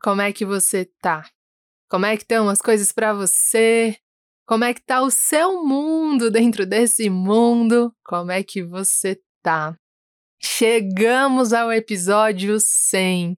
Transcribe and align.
Como 0.00 0.20
é 0.20 0.32
que 0.32 0.44
você 0.44 0.88
tá? 1.00 1.28
Como 1.90 2.06
é 2.06 2.16
que 2.16 2.22
estão 2.22 2.48
as 2.48 2.60
coisas 2.60 2.92
para 2.92 3.12
você? 3.12 3.96
Como 4.46 4.64
é 4.64 4.72
que 4.72 4.80
tá 4.80 5.02
o 5.02 5.10
seu 5.10 5.64
mundo 5.64 6.30
dentro 6.32 6.64
desse 6.64 7.10
mundo? 7.10 7.92
Como 8.04 8.30
é 8.30 8.42
que 8.42 8.62
você 8.62 9.20
tá? 9.42 9.76
Chegamos 10.40 11.52
ao 11.52 11.72
episódio 11.72 12.58
100. 12.60 13.36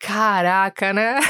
Caraca, 0.00 0.92
né? 0.92 1.20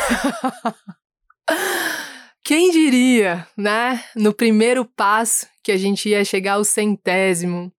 Quem 2.44 2.70
diria, 2.70 3.46
né? 3.56 4.04
No 4.14 4.32
primeiro 4.32 4.84
passo 4.84 5.46
que 5.62 5.72
a 5.72 5.76
gente 5.76 6.08
ia 6.08 6.24
chegar 6.24 6.54
ao 6.54 6.64
centésimo. 6.64 7.72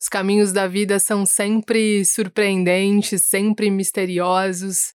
Os 0.00 0.08
caminhos 0.08 0.52
da 0.52 0.66
vida 0.66 0.98
são 0.98 1.26
sempre 1.26 2.04
surpreendentes, 2.04 3.22
sempre 3.22 3.70
misteriosos. 3.70 4.94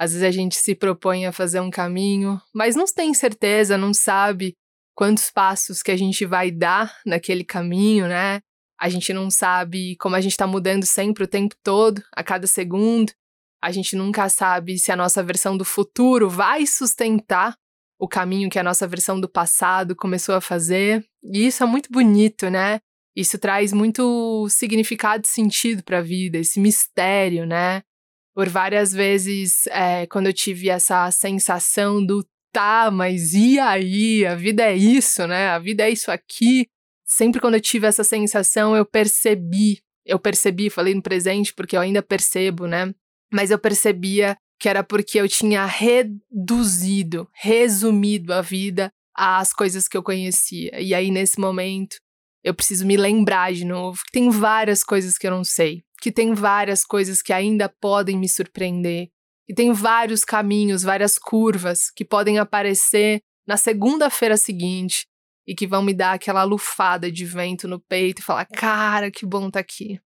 Às 0.00 0.12
vezes 0.12 0.26
a 0.26 0.30
gente 0.30 0.56
se 0.56 0.74
propõe 0.74 1.26
a 1.26 1.32
fazer 1.32 1.60
um 1.60 1.70
caminho, 1.70 2.40
mas 2.54 2.74
não 2.74 2.86
tem 2.86 3.12
certeza, 3.12 3.76
não 3.76 3.92
sabe 3.92 4.54
quantos 4.94 5.30
passos 5.30 5.82
que 5.82 5.90
a 5.90 5.96
gente 5.96 6.24
vai 6.24 6.50
dar 6.50 6.98
naquele 7.04 7.44
caminho, 7.44 8.08
né? 8.08 8.40
A 8.80 8.88
gente 8.88 9.12
não 9.12 9.30
sabe 9.30 9.96
como 9.96 10.16
a 10.16 10.20
gente 10.22 10.32
está 10.32 10.46
mudando 10.46 10.86
sempre 10.86 11.24
o 11.24 11.28
tempo 11.28 11.54
todo, 11.62 12.02
a 12.16 12.24
cada 12.24 12.46
segundo. 12.46 13.12
A 13.62 13.70
gente 13.70 13.94
nunca 13.94 14.26
sabe 14.30 14.78
se 14.78 14.90
a 14.90 14.96
nossa 14.96 15.22
versão 15.22 15.54
do 15.54 15.66
futuro 15.66 16.30
vai 16.30 16.66
sustentar 16.66 17.54
o 18.00 18.08
caminho 18.08 18.48
que 18.48 18.58
a 18.58 18.64
nossa 18.64 18.88
versão 18.88 19.20
do 19.20 19.28
passado 19.28 19.94
começou 19.94 20.34
a 20.34 20.40
fazer. 20.40 21.04
E 21.22 21.46
isso 21.46 21.62
é 21.62 21.66
muito 21.66 21.92
bonito, 21.92 22.48
né? 22.48 22.80
Isso 23.14 23.38
traz 23.38 23.70
muito 23.70 24.48
significado 24.48 25.24
e 25.26 25.28
sentido 25.28 25.84
para 25.84 25.98
a 25.98 26.02
vida, 26.02 26.38
esse 26.38 26.58
mistério, 26.58 27.44
né? 27.44 27.82
Por 28.40 28.48
várias 28.48 28.90
vezes, 28.90 29.66
é, 29.66 30.06
quando 30.06 30.28
eu 30.28 30.32
tive 30.32 30.70
essa 30.70 31.10
sensação 31.10 32.02
do 32.02 32.26
tá, 32.50 32.90
mas 32.90 33.34
e 33.34 33.58
aí? 33.58 34.24
A 34.24 34.34
vida 34.34 34.62
é 34.62 34.74
isso, 34.74 35.26
né? 35.26 35.48
A 35.48 35.58
vida 35.58 35.82
é 35.82 35.90
isso 35.90 36.10
aqui. 36.10 36.66
Sempre 37.04 37.38
quando 37.38 37.56
eu 37.56 37.60
tive 37.60 37.86
essa 37.86 38.02
sensação, 38.02 38.74
eu 38.74 38.86
percebi, 38.86 39.82
eu 40.06 40.18
percebi, 40.18 40.70
falei 40.70 40.94
no 40.94 41.02
presente 41.02 41.52
porque 41.52 41.76
eu 41.76 41.82
ainda 41.82 42.02
percebo, 42.02 42.66
né? 42.66 42.94
Mas 43.30 43.50
eu 43.50 43.58
percebia 43.58 44.34
que 44.58 44.70
era 44.70 44.82
porque 44.82 45.20
eu 45.20 45.28
tinha 45.28 45.66
reduzido, 45.66 47.28
resumido 47.34 48.32
a 48.32 48.40
vida 48.40 48.90
às 49.14 49.52
coisas 49.52 49.86
que 49.86 49.98
eu 49.98 50.02
conhecia. 50.02 50.80
E 50.80 50.94
aí, 50.94 51.10
nesse 51.10 51.38
momento, 51.38 51.98
eu 52.42 52.54
preciso 52.54 52.86
me 52.86 52.96
lembrar 52.96 53.52
de 53.52 53.66
novo 53.66 54.00
que 54.06 54.12
tem 54.12 54.30
várias 54.30 54.82
coisas 54.82 55.18
que 55.18 55.26
eu 55.26 55.30
não 55.30 55.44
sei 55.44 55.84
que 56.00 56.10
tem 56.10 56.32
várias 56.34 56.84
coisas 56.84 57.20
que 57.22 57.32
ainda 57.32 57.68
podem 57.68 58.16
me 58.16 58.28
surpreender, 58.28 59.10
e 59.48 59.54
tem 59.54 59.72
vários 59.72 60.24
caminhos, 60.24 60.84
várias 60.84 61.18
curvas 61.18 61.90
que 61.90 62.04
podem 62.04 62.38
aparecer 62.38 63.20
na 63.46 63.56
segunda-feira 63.56 64.36
seguinte 64.36 65.06
e 65.44 65.56
que 65.56 65.66
vão 65.66 65.82
me 65.82 65.92
dar 65.92 66.12
aquela 66.12 66.44
lufada 66.44 67.10
de 67.10 67.24
vento 67.24 67.66
no 67.66 67.80
peito 67.80 68.20
e 68.20 68.24
falar: 68.24 68.46
cara, 68.46 69.10
que 69.10 69.26
bom 69.26 69.50
tá 69.50 69.58
aqui. 69.58 70.00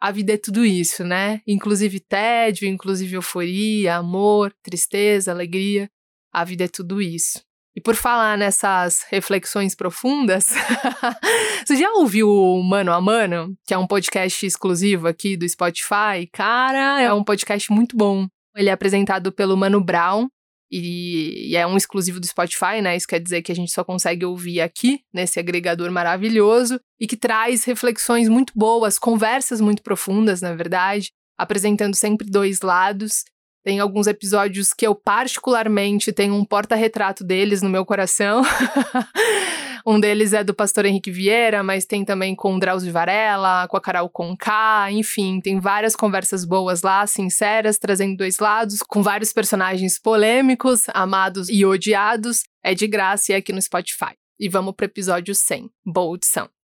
A 0.00 0.10
vida 0.10 0.32
é 0.32 0.36
tudo 0.36 0.64
isso, 0.64 1.04
né? 1.04 1.40
Inclusive 1.46 2.00
tédio, 2.00 2.66
inclusive 2.66 3.14
euforia, 3.14 3.96
amor, 3.96 4.52
tristeza, 4.62 5.30
alegria. 5.30 5.88
A 6.32 6.42
vida 6.42 6.64
é 6.64 6.68
tudo 6.68 7.00
isso. 7.00 7.44
E 7.76 7.80
por 7.80 7.94
falar 7.94 8.36
nessas 8.36 9.04
reflexões 9.10 9.74
profundas, 9.74 10.46
você 11.64 11.76
já 11.76 11.90
ouviu 11.92 12.28
o 12.28 12.62
Mano 12.62 12.92
a 12.92 13.00
Mano, 13.00 13.54
que 13.64 13.72
é 13.72 13.78
um 13.78 13.86
podcast 13.86 14.44
exclusivo 14.44 15.06
aqui 15.06 15.36
do 15.36 15.48
Spotify? 15.48 16.26
Cara, 16.32 17.00
é 17.00 17.12
um 17.12 17.22
podcast 17.22 17.72
muito 17.72 17.96
bom. 17.96 18.26
Ele 18.56 18.68
é 18.68 18.72
apresentado 18.72 19.30
pelo 19.30 19.56
Mano 19.56 19.80
Brown 19.80 20.28
e, 20.70 21.56
é 21.56 21.66
um 21.66 21.76
exclusivo 21.76 22.20
do 22.20 22.26
Spotify, 22.26 22.80
né? 22.82 22.96
Isso 22.96 23.06
quer 23.06 23.20
dizer 23.20 23.42
que 23.42 23.52
a 23.52 23.54
gente 23.54 23.72
só 23.72 23.84
consegue 23.84 24.24
ouvir 24.24 24.60
aqui, 24.60 25.00
nesse 25.12 25.38
agregador 25.38 25.90
maravilhoso, 25.90 26.80
e 26.98 27.06
que 27.06 27.16
traz 27.16 27.64
reflexões 27.64 28.28
muito 28.28 28.52
boas, 28.56 28.98
conversas 28.98 29.60
muito 29.60 29.82
profundas, 29.82 30.40
na 30.40 30.54
verdade, 30.54 31.10
apresentando 31.38 31.94
sempre 31.94 32.28
dois 32.28 32.60
lados 32.60 33.24
tem 33.62 33.78
alguns 33.78 34.06
episódios 34.06 34.72
que 34.72 34.86
eu 34.86 34.94
particularmente 34.94 36.12
tenho 36.12 36.34
um 36.34 36.44
porta-retrato 36.44 37.22
deles 37.22 37.62
no 37.62 37.68
meu 37.68 37.84
coração. 37.84 38.42
um 39.86 40.00
deles 40.00 40.32
é 40.32 40.42
do 40.42 40.54
pastor 40.54 40.86
Henrique 40.86 41.10
Vieira, 41.10 41.62
mas 41.62 41.84
tem 41.84 42.04
também 42.04 42.34
com 42.34 42.54
o 42.54 42.58
Drauzio 42.58 42.92
Varela, 42.92 43.68
com 43.68 43.76
a 43.76 43.80
Carol 43.80 44.08
Conká, 44.08 44.90
enfim, 44.90 45.40
tem 45.40 45.60
várias 45.60 45.94
conversas 45.94 46.44
boas 46.44 46.82
lá, 46.82 47.06
sinceras, 47.06 47.78
trazendo 47.78 48.16
dois 48.16 48.38
lados, 48.38 48.80
com 48.82 49.02
vários 49.02 49.32
personagens 49.32 49.98
polêmicos, 49.98 50.84
amados 50.94 51.48
e 51.48 51.64
odiados. 51.64 52.44
É 52.62 52.74
de 52.74 52.86
graça 52.86 53.32
e 53.32 53.34
é 53.34 53.38
aqui 53.38 53.52
no 53.52 53.60
Spotify. 53.60 54.14
E 54.38 54.48
vamos 54.48 54.74
pro 54.74 54.86
episódio 54.86 55.34
100. 55.34 55.70
Boa 55.84 56.08
audição. 56.08 56.59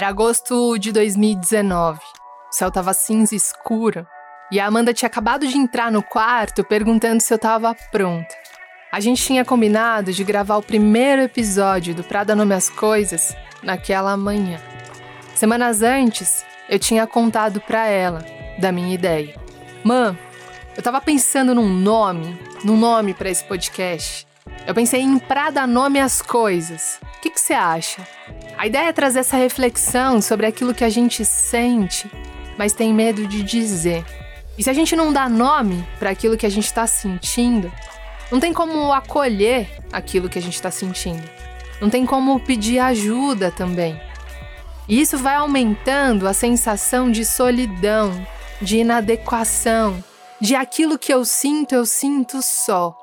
Era 0.00 0.08
agosto 0.08 0.78
de 0.78 0.92
2019. 0.92 2.00
O 2.00 2.54
céu 2.54 2.70
tava 2.70 2.94
cinza 2.94 3.36
escuro 3.36 4.06
e 4.50 4.58
a 4.58 4.64
Amanda 4.64 4.94
tinha 4.94 5.06
acabado 5.06 5.46
de 5.46 5.58
entrar 5.58 5.92
no 5.92 6.02
quarto 6.02 6.64
perguntando 6.64 7.20
se 7.20 7.34
eu 7.34 7.38
tava 7.38 7.76
pronta. 7.92 8.34
A 8.90 8.98
gente 8.98 9.22
tinha 9.22 9.44
combinado 9.44 10.10
de 10.10 10.24
gravar 10.24 10.56
o 10.56 10.62
primeiro 10.62 11.20
episódio 11.20 11.94
do 11.94 12.02
Prada 12.02 12.34
Nome 12.34 12.54
as 12.54 12.70
Coisas 12.70 13.36
naquela 13.62 14.16
manhã. 14.16 14.58
Semanas 15.34 15.82
antes, 15.82 16.46
eu 16.66 16.78
tinha 16.78 17.06
contado 17.06 17.60
para 17.60 17.86
ela 17.86 18.24
da 18.58 18.72
minha 18.72 18.94
ideia. 18.94 19.38
Mãe, 19.84 20.18
eu 20.78 20.82
tava 20.82 21.02
pensando 21.02 21.54
num 21.54 21.68
nome, 21.68 22.40
num 22.64 22.78
nome 22.78 23.12
para 23.12 23.28
esse 23.28 23.44
podcast. 23.44 24.26
Eu 24.66 24.74
pensei 24.74 25.02
em 25.02 25.18
Prada 25.18 25.66
Nome 25.66 26.00
as 26.00 26.22
Coisas. 26.22 26.98
O 27.18 27.20
que 27.20 27.38
você 27.38 27.52
acha? 27.52 28.19
A 28.60 28.66
ideia 28.66 28.88
é 28.88 28.92
trazer 28.92 29.20
essa 29.20 29.38
reflexão 29.38 30.20
sobre 30.20 30.44
aquilo 30.44 30.74
que 30.74 30.84
a 30.84 30.90
gente 30.90 31.24
sente, 31.24 32.10
mas 32.58 32.74
tem 32.74 32.92
medo 32.92 33.26
de 33.26 33.42
dizer. 33.42 34.04
E 34.58 34.62
se 34.62 34.68
a 34.68 34.74
gente 34.74 34.94
não 34.94 35.10
dá 35.10 35.30
nome 35.30 35.82
para 35.98 36.10
aquilo 36.10 36.36
que 36.36 36.44
a 36.44 36.50
gente 36.50 36.66
está 36.66 36.86
sentindo, 36.86 37.72
não 38.30 38.38
tem 38.38 38.52
como 38.52 38.92
acolher 38.92 39.66
aquilo 39.90 40.28
que 40.28 40.38
a 40.38 40.42
gente 40.42 40.56
está 40.56 40.70
sentindo. 40.70 41.26
Não 41.80 41.88
tem 41.88 42.04
como 42.04 42.38
pedir 42.38 42.80
ajuda 42.80 43.50
também. 43.50 43.98
E 44.86 45.00
isso 45.00 45.16
vai 45.16 45.36
aumentando 45.36 46.28
a 46.28 46.34
sensação 46.34 47.10
de 47.10 47.24
solidão, 47.24 48.12
de 48.60 48.76
inadequação, 48.76 50.04
de 50.38 50.54
aquilo 50.54 50.98
que 50.98 51.14
eu 51.14 51.24
sinto, 51.24 51.74
eu 51.74 51.86
sinto 51.86 52.42
só. 52.42 52.94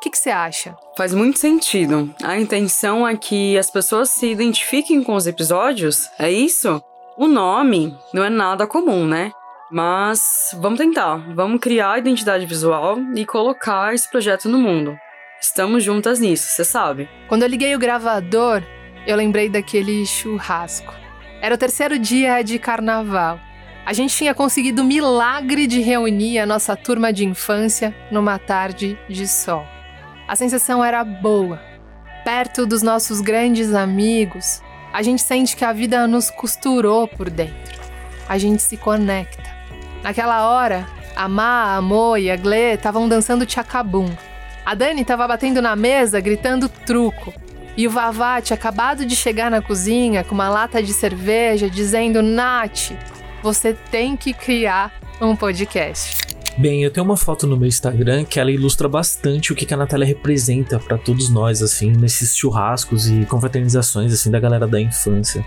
O 0.00 0.02
que 0.10 0.16
você 0.16 0.30
acha? 0.30 0.74
Faz 0.96 1.12
muito 1.12 1.38
sentido. 1.38 2.10
A 2.22 2.40
intenção 2.40 3.06
é 3.06 3.14
que 3.14 3.58
as 3.58 3.70
pessoas 3.70 4.08
se 4.08 4.30
identifiquem 4.30 5.04
com 5.04 5.14
os 5.14 5.26
episódios, 5.26 6.08
é 6.18 6.32
isso? 6.32 6.82
O 7.18 7.28
nome 7.28 7.94
não 8.14 8.24
é 8.24 8.30
nada 8.30 8.66
comum, 8.66 9.06
né? 9.06 9.30
Mas 9.70 10.56
vamos 10.58 10.78
tentar, 10.78 11.18
vamos 11.34 11.60
criar 11.60 11.92
a 11.92 11.98
identidade 11.98 12.46
visual 12.46 12.96
e 13.14 13.26
colocar 13.26 13.92
esse 13.92 14.10
projeto 14.10 14.48
no 14.48 14.58
mundo. 14.58 14.96
Estamos 15.38 15.84
juntas 15.84 16.18
nisso, 16.18 16.48
você 16.48 16.64
sabe. 16.64 17.06
Quando 17.28 17.42
eu 17.42 17.48
liguei 17.48 17.74
o 17.76 17.78
gravador, 17.78 18.62
eu 19.06 19.14
lembrei 19.14 19.50
daquele 19.50 20.06
churrasco. 20.06 20.94
Era 21.42 21.56
o 21.56 21.58
terceiro 21.58 21.98
dia 21.98 22.40
de 22.40 22.58
carnaval. 22.58 23.38
A 23.84 23.92
gente 23.92 24.16
tinha 24.16 24.34
conseguido 24.34 24.80
o 24.80 24.86
milagre 24.86 25.66
de 25.66 25.82
reunir 25.82 26.38
a 26.38 26.46
nossa 26.46 26.74
turma 26.74 27.12
de 27.12 27.26
infância 27.26 27.94
numa 28.10 28.38
tarde 28.38 28.98
de 29.06 29.28
sol. 29.28 29.66
A 30.30 30.36
sensação 30.36 30.84
era 30.84 31.02
boa. 31.02 31.60
Perto 32.24 32.64
dos 32.64 32.82
nossos 32.82 33.20
grandes 33.20 33.74
amigos, 33.74 34.62
a 34.92 35.02
gente 35.02 35.22
sente 35.22 35.56
que 35.56 35.64
a 35.64 35.72
vida 35.72 36.06
nos 36.06 36.30
costurou 36.30 37.08
por 37.08 37.28
dentro. 37.28 37.80
A 38.28 38.38
gente 38.38 38.62
se 38.62 38.76
conecta. 38.76 39.42
Naquela 40.04 40.48
hora, 40.48 40.86
a 41.16 41.28
Má, 41.28 41.74
a 41.74 41.82
Mo 41.82 42.16
e 42.16 42.30
a 42.30 42.36
Gle 42.36 42.74
estavam 42.74 43.08
dançando 43.08 43.44
tchacabum. 43.44 44.08
A 44.64 44.72
Dani 44.72 45.02
estava 45.02 45.26
batendo 45.26 45.60
na 45.60 45.74
mesa, 45.74 46.20
gritando 46.20 46.68
truco. 46.68 47.34
E 47.76 47.88
o 47.88 47.90
Vavá 47.90 48.40
tinha 48.40 48.54
acabado 48.54 49.04
de 49.04 49.16
chegar 49.16 49.50
na 49.50 49.60
cozinha 49.60 50.22
com 50.22 50.36
uma 50.36 50.48
lata 50.48 50.80
de 50.80 50.92
cerveja, 50.92 51.68
dizendo: 51.68 52.22
Nath, 52.22 52.92
você 53.42 53.74
tem 53.90 54.16
que 54.16 54.32
criar 54.32 54.92
um 55.20 55.34
podcast. 55.34 56.29
Bem, 56.58 56.82
eu 56.82 56.90
tenho 56.90 57.06
uma 57.06 57.16
foto 57.16 57.46
no 57.46 57.56
meu 57.56 57.68
Instagram 57.68 58.24
que 58.24 58.38
ela 58.38 58.50
ilustra 58.50 58.88
bastante 58.88 59.52
o 59.52 59.56
que 59.56 59.72
a 59.72 59.76
Natália 59.76 60.06
representa 60.06 60.78
para 60.78 60.98
todos 60.98 61.30
nós, 61.30 61.62
assim, 61.62 61.90
nesses 61.90 62.36
churrascos 62.36 63.08
e 63.08 63.24
confraternizações, 63.24 64.12
assim, 64.12 64.30
da 64.30 64.40
galera 64.40 64.66
da 64.66 64.80
infância. 64.80 65.44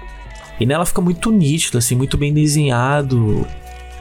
E 0.60 0.66
nela 0.66 0.86
fica 0.86 1.02
muito 1.02 1.32
nítido, 1.32 1.78
assim, 1.78 1.96
muito 1.96 2.18
bem 2.18 2.34
desenhado 2.34 3.46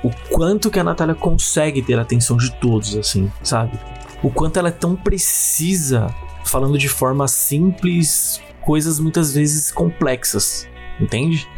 o 0.02 0.10
quanto 0.30 0.70
que 0.70 0.78
a 0.78 0.84
Natália 0.84 1.14
consegue 1.14 1.80
ter 1.80 1.98
a 1.98 2.02
atenção 2.02 2.36
de 2.36 2.50
todos, 2.56 2.96
assim, 2.96 3.30
sabe? 3.42 3.78
O 4.22 4.30
quanto 4.30 4.58
ela 4.58 4.68
é 4.68 4.72
tão 4.72 4.96
precisa, 4.96 6.12
falando 6.44 6.76
de 6.76 6.88
forma 6.88 7.28
simples, 7.28 8.40
coisas 8.60 8.98
muitas 8.98 9.32
vezes 9.32 9.70
complexas, 9.70 10.68
entende? 11.00 11.48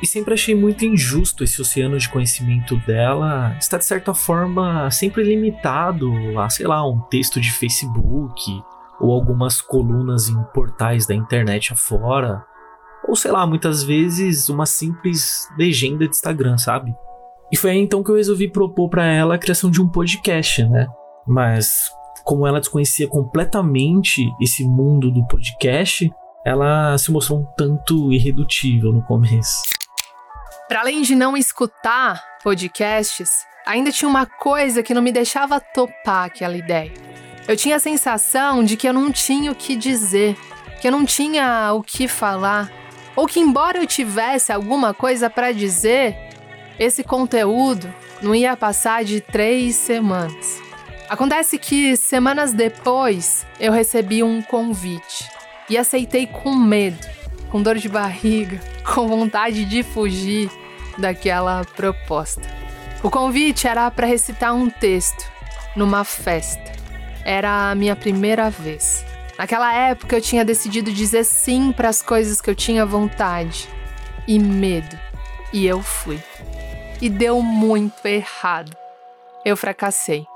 E 0.00 0.06
sempre 0.06 0.34
achei 0.34 0.54
muito 0.54 0.84
injusto 0.84 1.42
esse 1.42 1.60
oceano 1.60 1.98
de 1.98 2.08
conhecimento 2.08 2.76
dela 2.86 3.56
estar, 3.58 3.78
de 3.78 3.84
certa 3.84 4.14
forma, 4.14 4.88
sempre 4.90 5.24
limitado 5.24 6.12
a, 6.38 6.48
sei 6.48 6.66
lá, 6.66 6.86
um 6.88 7.00
texto 7.00 7.40
de 7.40 7.50
Facebook 7.50 8.62
ou 9.00 9.12
algumas 9.12 9.60
colunas 9.60 10.28
em 10.28 10.40
portais 10.54 11.06
da 11.06 11.14
internet 11.14 11.72
afora. 11.72 12.44
Ou 13.08 13.16
sei 13.16 13.32
lá, 13.32 13.46
muitas 13.46 13.82
vezes 13.82 14.48
uma 14.48 14.66
simples 14.66 15.48
legenda 15.56 16.06
de 16.06 16.14
Instagram, 16.14 16.58
sabe? 16.58 16.94
E 17.50 17.56
foi 17.56 17.70
aí 17.70 17.78
então 17.78 18.02
que 18.02 18.10
eu 18.10 18.16
resolvi 18.16 18.48
propor 18.48 18.88
para 18.88 19.06
ela 19.06 19.34
a 19.34 19.38
criação 19.38 19.70
de 19.70 19.80
um 19.80 19.88
podcast, 19.88 20.62
né? 20.64 20.86
Mas 21.26 21.90
como 22.24 22.46
ela 22.46 22.60
desconhecia 22.60 23.08
completamente 23.08 24.22
esse 24.40 24.62
mundo 24.62 25.10
do 25.10 25.26
podcast, 25.26 26.10
ela 26.44 26.96
se 26.98 27.10
mostrou 27.10 27.40
um 27.40 27.46
tanto 27.56 28.12
irredutível 28.12 28.92
no 28.92 29.02
começo. 29.02 29.62
Para 30.68 30.80
além 30.80 31.00
de 31.00 31.14
não 31.14 31.34
escutar 31.34 32.22
podcasts, 32.44 33.30
ainda 33.64 33.90
tinha 33.90 34.06
uma 34.06 34.26
coisa 34.26 34.82
que 34.82 34.92
não 34.92 35.00
me 35.00 35.10
deixava 35.10 35.58
topar 35.58 36.26
aquela 36.26 36.58
ideia. 36.58 36.92
Eu 37.48 37.56
tinha 37.56 37.76
a 37.76 37.80
sensação 37.80 38.62
de 38.62 38.76
que 38.76 38.86
eu 38.86 38.92
não 38.92 39.10
tinha 39.10 39.50
o 39.50 39.54
que 39.54 39.74
dizer, 39.74 40.36
que 40.78 40.86
eu 40.86 40.92
não 40.92 41.06
tinha 41.06 41.72
o 41.72 41.82
que 41.82 42.06
falar, 42.06 42.70
ou 43.16 43.26
que 43.26 43.40
embora 43.40 43.78
eu 43.78 43.86
tivesse 43.86 44.52
alguma 44.52 44.92
coisa 44.92 45.30
para 45.30 45.52
dizer, 45.52 46.14
esse 46.78 47.02
conteúdo 47.02 47.92
não 48.20 48.34
ia 48.34 48.54
passar 48.54 49.02
de 49.04 49.22
três 49.22 49.74
semanas. 49.74 50.60
Acontece 51.08 51.56
que 51.58 51.96
semanas 51.96 52.52
depois 52.52 53.46
eu 53.58 53.72
recebi 53.72 54.22
um 54.22 54.42
convite 54.42 55.30
e 55.70 55.78
aceitei 55.78 56.26
com 56.26 56.54
medo, 56.54 56.98
com 57.50 57.62
dor 57.62 57.76
de 57.76 57.88
barriga, 57.88 58.60
com 58.84 59.08
vontade 59.08 59.64
de 59.64 59.82
fugir 59.82 60.50
daquela 60.96 61.64
proposta. 61.76 62.42
O 63.02 63.10
convite 63.10 63.68
era 63.68 63.90
para 63.90 64.06
recitar 64.06 64.54
um 64.54 64.68
texto 64.68 65.24
numa 65.76 66.04
festa. 66.04 66.72
Era 67.24 67.70
a 67.70 67.74
minha 67.74 67.94
primeira 67.94 68.50
vez. 68.50 69.04
Naquela 69.38 69.72
época 69.72 70.16
eu 70.16 70.20
tinha 70.20 70.44
decidido 70.44 70.92
dizer 70.92 71.24
sim 71.24 71.70
para 71.70 71.88
as 71.88 72.02
coisas 72.02 72.40
que 72.40 72.50
eu 72.50 72.54
tinha 72.54 72.84
vontade 72.84 73.68
e 74.26 74.38
medo. 74.38 74.98
E 75.52 75.66
eu 75.66 75.80
fui. 75.80 76.20
E 77.00 77.08
deu 77.08 77.40
muito 77.40 78.04
errado. 78.04 78.76
Eu 79.44 79.56
fracassei. 79.56 80.26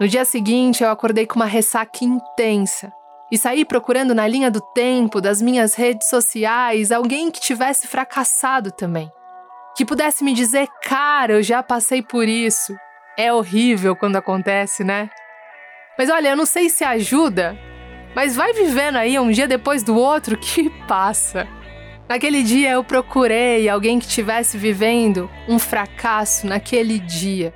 No 0.00 0.08
dia 0.08 0.24
seguinte, 0.24 0.82
eu 0.82 0.88
acordei 0.88 1.26
com 1.26 1.36
uma 1.36 1.44
ressaca 1.44 2.02
intensa 2.02 2.90
e 3.30 3.38
saí 3.38 3.64
procurando 3.64 4.14
na 4.14 4.26
linha 4.26 4.50
do 4.50 4.60
tempo 4.60 5.20
das 5.20 5.40
minhas 5.40 5.74
redes 5.74 6.08
sociais 6.08 6.90
alguém 6.90 7.30
que 7.30 7.40
tivesse 7.40 7.86
fracassado 7.86 8.72
também. 8.72 9.10
Que 9.76 9.84
pudesse 9.84 10.24
me 10.24 10.34
dizer, 10.34 10.68
cara, 10.82 11.34
eu 11.34 11.42
já 11.42 11.62
passei 11.62 12.02
por 12.02 12.26
isso. 12.26 12.76
É 13.16 13.32
horrível 13.32 13.94
quando 13.94 14.16
acontece, 14.16 14.82
né? 14.82 15.08
Mas 15.96 16.10
olha, 16.10 16.30
eu 16.30 16.36
não 16.36 16.46
sei 16.46 16.68
se 16.68 16.82
ajuda, 16.82 17.56
mas 18.14 18.34
vai 18.34 18.52
vivendo 18.52 18.96
aí 18.96 19.18
um 19.18 19.30
dia 19.30 19.46
depois 19.46 19.82
do 19.82 19.96
outro 19.96 20.36
que 20.36 20.68
passa. 20.88 21.46
Naquele 22.08 22.42
dia 22.42 22.72
eu 22.72 22.82
procurei 22.82 23.68
alguém 23.68 24.00
que 24.00 24.08
tivesse 24.08 24.58
vivendo 24.58 25.30
um 25.48 25.58
fracasso 25.58 26.46
naquele 26.46 26.98
dia. 26.98 27.54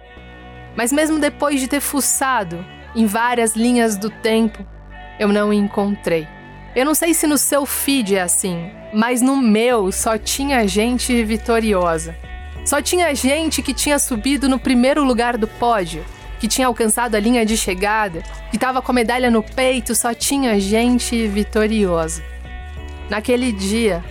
Mas 0.76 0.93
mesmo 0.93 1.19
depois 1.19 1.61
de 1.61 1.67
ter 1.67 1.81
fuçado 1.81 2.65
em 2.94 3.06
várias 3.06 3.56
linhas 3.56 3.97
do 3.97 4.11
tempo, 4.11 4.65
eu 5.19 5.28
não 5.28 5.52
encontrei. 5.52 6.26
Eu 6.75 6.84
não 6.84 6.94
sei 6.94 7.14
se 7.14 7.26
no 7.26 7.38
seu 7.38 7.64
feed 7.64 8.16
é 8.16 8.22
assim, 8.22 8.70
mas 8.93 9.22
no 9.22 9.37
meu 9.37 9.93
só 9.93 10.19
tinha 10.19 10.66
gente 10.66 11.22
vitoriosa. 11.22 12.16
Só 12.64 12.81
tinha 12.81 13.14
gente 13.14 13.62
que 13.62 13.75
tinha 13.75 13.99
subido 13.99 14.49
no 14.49 14.58
primeiro 14.58 15.05
lugar 15.05 15.37
do 15.37 15.46
pódio, 15.46 16.05
que 16.40 16.49
tinha 16.49 16.66
alcançado 16.66 17.14
a 17.14 17.20
linha 17.20 17.44
de 17.44 17.56
chegada, 17.56 18.22
que 18.50 18.56
estava 18.56 18.82
com 18.82 18.90
a 18.90 18.94
medalha 18.94 19.31
no 19.31 19.43
peito, 19.43 19.94
só 19.94 20.12
tinha 20.12 20.58
gente 20.58 21.26
vitoriosa. 21.28 22.22
Naquele 23.08 23.52
dia, 23.52 24.02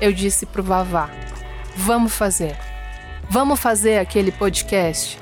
eu 0.00 0.12
disse 0.12 0.46
pro 0.46 0.62
Vavá: 0.62 1.10
vamos 1.76 2.14
fazer. 2.14 2.56
Vamos 3.28 3.60
fazer 3.60 3.98
aquele 3.98 4.32
podcast, 4.32 5.16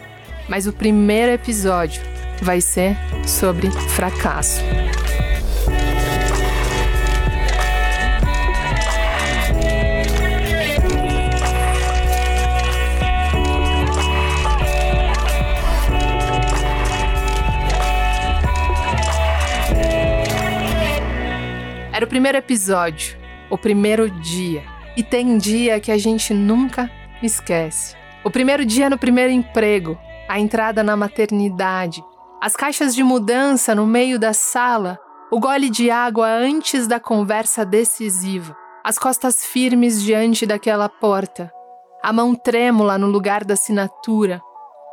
mas 0.49 0.67
o 0.67 0.73
primeiro 0.73 1.33
episódio 1.33 2.01
vai 2.41 2.61
ser 2.61 2.97
sobre 3.27 3.71
fracasso. 3.71 4.63
Era 21.99 22.07
o 22.07 22.09
primeiro 22.09 22.39
episódio, 22.39 23.19
o 23.51 23.59
primeiro 23.59 24.09
dia. 24.09 24.63
E 24.97 25.03
tem 25.03 25.37
dia 25.37 25.81
que 25.81 25.91
a 25.91 25.99
gente 25.99 26.33
nunca 26.33 26.89
esquece. 27.21 27.97
O 28.25 28.31
primeiro 28.31 28.65
dia 28.65 28.89
no 28.89 28.97
primeiro 28.97 29.33
emprego, 29.33 29.99
a 30.29 30.39
entrada 30.39 30.85
na 30.85 30.97
maternidade, 30.97 32.01
as 32.41 32.55
caixas 32.55 32.95
de 32.95 33.03
mudança 33.03 33.75
no 33.75 33.85
meio 33.85 34.17
da 34.17 34.33
sala, 34.33 34.97
o 35.29 35.41
gole 35.41 35.69
de 35.69 35.91
água 35.91 36.29
antes 36.29 36.87
da 36.87 37.01
conversa 37.01 37.67
decisiva, 37.67 38.57
as 38.85 38.97
costas 38.97 39.45
firmes 39.45 40.01
diante 40.01 40.47
daquela 40.47 40.89
porta, 40.89 41.53
a 42.01 42.13
mão 42.13 42.33
trêmula 42.33 42.97
no 42.97 43.09
lugar 43.09 43.43
da 43.45 43.55
assinatura, 43.55 44.41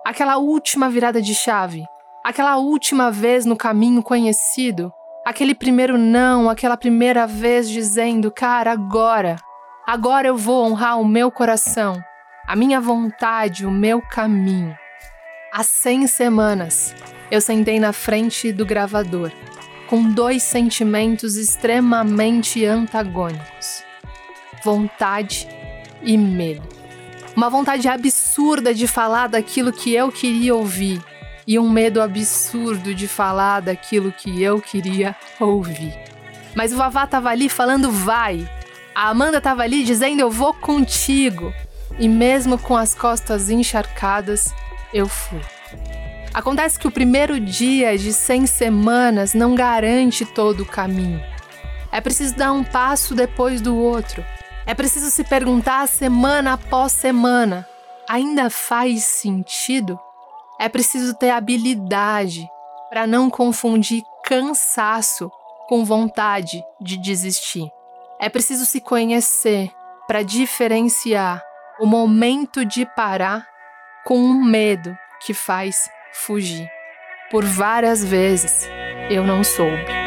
aquela 0.04 0.38
última 0.38 0.90
virada 0.90 1.22
de 1.22 1.36
chave, 1.36 1.86
aquela 2.26 2.58
última 2.58 3.12
vez 3.12 3.46
no 3.46 3.56
caminho 3.56 4.02
conhecido, 4.02 4.92
aquele 5.26 5.56
primeiro 5.56 5.98
não, 5.98 6.48
aquela 6.48 6.78
primeira 6.78 7.26
vez 7.26 7.68
dizendo, 7.68 8.32
cara, 8.32 8.72
agora, 8.72 9.38
agora 9.88 10.28
eu 10.28 10.38
vou 10.38 10.64
honrar 10.64 11.00
o 11.00 11.08
meu 11.08 11.32
coração, 11.32 12.00
a 12.48 12.56
minha 12.56 12.80
vontade, 12.80 13.66
o 13.66 13.72
meu 13.72 14.00
caminho. 14.00 14.78
Há 15.52 15.64
100 15.64 16.08
semanas, 16.08 16.96
eu 17.32 17.42
sentei 17.42 17.80
na 17.80 17.92
frente 17.92 18.52
do 18.52 18.66
gravador, 18.66 19.32
com 19.88 20.04
dois 20.12 20.44
sentimentos 20.44 21.38
extremamente 21.38 22.64
antagônicos: 22.64 23.84
vontade 24.64 25.48
e 26.04 26.18
medo. 26.18 26.68
Uma 27.36 27.50
vontade 27.50 27.88
absurda 27.88 28.74
de 28.74 28.88
falar 28.88 29.28
daquilo 29.28 29.74
que 29.74 29.94
eu 29.94 30.12
queria 30.12 30.56
ouvir 30.56 31.02
e 31.48 31.60
um 31.60 31.70
medo 31.70 32.02
absurdo 32.02 32.94
de 32.94 33.08
falar 33.08 33.62
daquilo 33.62 34.12
que 34.12 34.42
eu 34.42 34.62
queria 34.62 35.16
ouvir. 35.40 35.94
Mas 36.56 36.72
o 36.72 36.78
Vavá 36.78 37.06
tava 37.06 37.30
ali 37.30 37.50
falando 37.50 37.92
vai. 37.92 38.50
A 38.94 39.10
Amanda 39.10 39.42
tava 39.42 39.64
ali 39.64 39.84
dizendo 39.84 40.22
eu 40.22 40.32
vou 40.32 40.54
contigo. 40.54 41.54
E 42.00 42.08
mesmo 42.08 42.58
com 42.58 42.76
as 42.76 42.94
costas 42.94 43.50
encharcadas, 43.50 44.54
eu 44.94 45.08
fui. 45.08 45.42
Acontece 46.34 46.78
que 46.78 46.88
o 46.88 46.92
primeiro 46.92 47.40
dia 47.40 47.98
de 47.98 48.12
100 48.12 48.48
semanas 48.48 49.34
não 49.34 49.56
garante 49.56 50.26
todo 50.26 50.64
o 50.64 50.66
caminho. 50.66 51.24
É 51.92 52.02
preciso 52.02 52.36
dar 52.36 52.52
um 52.52 52.64
passo 52.64 53.16
depois 53.16 53.62
do 53.62 53.78
outro. 53.78 54.24
É 54.66 54.74
preciso 54.74 55.10
se 55.10 55.24
perguntar 55.24 55.88
semana 55.88 56.54
após 56.54 56.92
semana: 56.92 57.66
ainda 58.10 58.50
faz 58.50 59.04
sentido? 59.04 59.98
É 60.60 60.70
preciso 60.70 61.14
ter 61.14 61.30
habilidade 61.30 62.48
para 62.90 63.06
não 63.06 63.30
confundir 63.30 64.04
cansaço 64.24 65.32
com 65.68 65.84
vontade 65.84 66.64
de 66.80 66.98
desistir. 66.98 67.70
É 68.20 68.30
preciso 68.30 68.66
se 68.66 68.80
conhecer 68.80 69.72
para 70.08 70.24
diferenciar 70.24 71.44
o 71.80 71.86
momento 71.86 72.64
de 72.64 72.86
parar 72.86 73.46
com 74.06 74.18
um 74.18 74.44
medo 74.44 74.98
que 75.26 75.34
faz 75.34 75.90
fugir. 76.14 76.70
Por 77.30 77.44
várias 77.44 78.04
vezes, 78.04 78.68
eu 79.10 79.24
não 79.24 79.44
soube. 79.44 80.05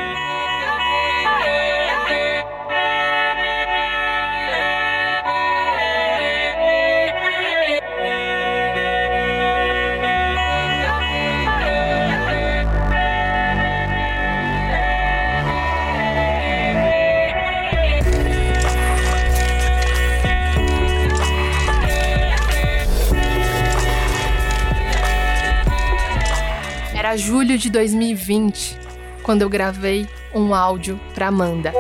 Era 27.08 27.16
julho 27.16 27.56
de 27.56 27.70
2020, 27.70 28.78
quando 29.22 29.40
eu 29.40 29.48
gravei 29.48 30.06
um 30.34 30.54
áudio 30.54 31.00
pra 31.14 31.28
Amanda. 31.28 31.72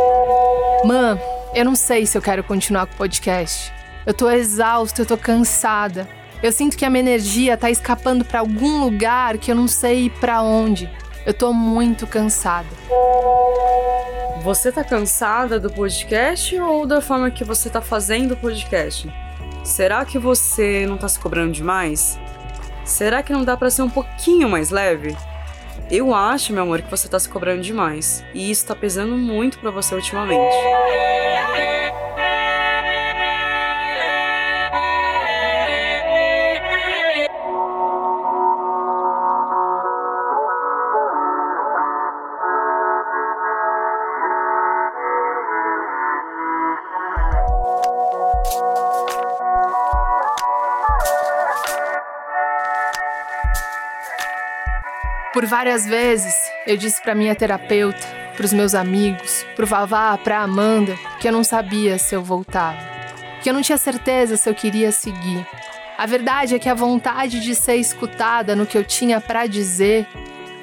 Mãe, 0.82 1.20
eu 1.54 1.66
não 1.66 1.74
sei 1.74 2.06
se 2.06 2.16
eu 2.16 2.22
quero 2.22 2.42
continuar 2.42 2.86
com 2.86 2.94
o 2.94 2.96
podcast. 2.96 3.70
Eu 4.06 4.14
tô 4.14 4.30
exausta, 4.30 5.02
eu 5.02 5.06
tô 5.06 5.18
cansada. 5.18 6.08
Eu 6.42 6.50
sinto 6.50 6.78
que 6.78 6.84
a 6.86 6.88
minha 6.88 7.02
energia 7.02 7.58
tá 7.58 7.70
escapando 7.70 8.24
para 8.24 8.40
algum 8.40 8.80
lugar 8.80 9.36
que 9.36 9.52
eu 9.52 9.54
não 9.54 9.68
sei 9.68 10.08
para 10.08 10.40
onde. 10.40 10.90
Eu 11.26 11.34
tô 11.34 11.52
muito 11.52 12.06
cansada. 12.06 12.68
Você 14.42 14.72
tá 14.72 14.82
cansada 14.82 15.60
do 15.60 15.70
podcast 15.70 16.58
ou 16.58 16.86
da 16.86 17.02
forma 17.02 17.30
que 17.30 17.44
você 17.44 17.68
tá 17.68 17.82
fazendo 17.82 18.32
o 18.32 18.36
podcast? 18.38 19.12
Será 19.62 20.06
que 20.06 20.18
você 20.18 20.86
não 20.86 20.96
tá 20.96 21.06
se 21.06 21.18
cobrando 21.18 21.52
demais? 21.52 22.18
Será 22.88 23.22
que 23.22 23.34
não 23.34 23.44
dá 23.44 23.54
para 23.54 23.68
ser 23.68 23.82
um 23.82 23.90
pouquinho 23.90 24.48
mais 24.48 24.70
leve? 24.70 25.14
Eu 25.90 26.14
acho, 26.14 26.54
meu 26.54 26.62
amor, 26.62 26.80
que 26.80 26.90
você 26.90 27.06
tá 27.06 27.18
se 27.18 27.28
cobrando 27.28 27.60
demais. 27.60 28.24
E 28.32 28.50
isso 28.50 28.66
tá 28.66 28.74
pesando 28.74 29.14
muito 29.14 29.58
para 29.58 29.70
você 29.70 29.94
ultimamente. 29.94 30.54
Por 55.38 55.46
várias 55.46 55.86
vezes 55.86 56.34
eu 56.66 56.76
disse 56.76 57.00
para 57.00 57.14
minha 57.14 57.32
terapeuta, 57.32 58.04
para 58.36 58.44
os 58.44 58.52
meus 58.52 58.74
amigos, 58.74 59.46
pro 59.54 59.68
Vavá, 59.68 60.18
para 60.18 60.40
Amanda, 60.40 60.98
que 61.20 61.28
eu 61.28 61.32
não 61.32 61.44
sabia 61.44 61.96
se 61.96 62.12
eu 62.12 62.24
voltava, 62.24 62.76
que 63.40 63.48
eu 63.48 63.54
não 63.54 63.62
tinha 63.62 63.78
certeza 63.78 64.36
se 64.36 64.50
eu 64.50 64.54
queria 64.56 64.90
seguir. 64.90 65.46
A 65.96 66.06
verdade 66.06 66.56
é 66.56 66.58
que 66.58 66.68
a 66.68 66.74
vontade 66.74 67.38
de 67.38 67.54
ser 67.54 67.76
escutada 67.76 68.56
no 68.56 68.66
que 68.66 68.76
eu 68.76 68.82
tinha 68.82 69.20
para 69.20 69.46
dizer 69.46 70.08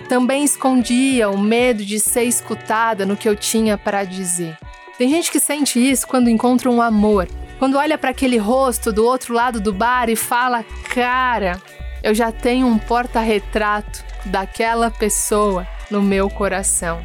também 0.09 0.43
escondia 0.43 1.29
o 1.29 1.37
medo 1.37 1.85
de 1.85 1.97
ser 1.97 2.23
escutada 2.23 3.05
no 3.05 3.15
que 3.15 3.29
eu 3.29 3.35
tinha 3.37 3.77
para 3.77 4.03
dizer. 4.03 4.57
Tem 4.97 5.09
gente 5.09 5.31
que 5.31 5.39
sente 5.39 5.79
isso 5.79 6.05
quando 6.05 6.29
encontra 6.29 6.69
um 6.69 6.81
amor, 6.81 7.29
quando 7.59 7.77
olha 7.77 7.97
para 7.97 8.09
aquele 8.09 8.37
rosto 8.37 8.91
do 8.91 9.05
outro 9.05 9.33
lado 9.33 9.61
do 9.61 9.71
bar 9.71 10.09
e 10.09 10.17
fala: 10.17 10.65
"Cara, 10.93 11.61
eu 12.03 12.13
já 12.13 12.29
tenho 12.29 12.67
um 12.67 12.77
porta-retrato 12.77 14.04
daquela 14.25 14.89
pessoa 14.91 15.67
no 15.89 16.01
meu 16.01 16.29
coração. 16.29 17.03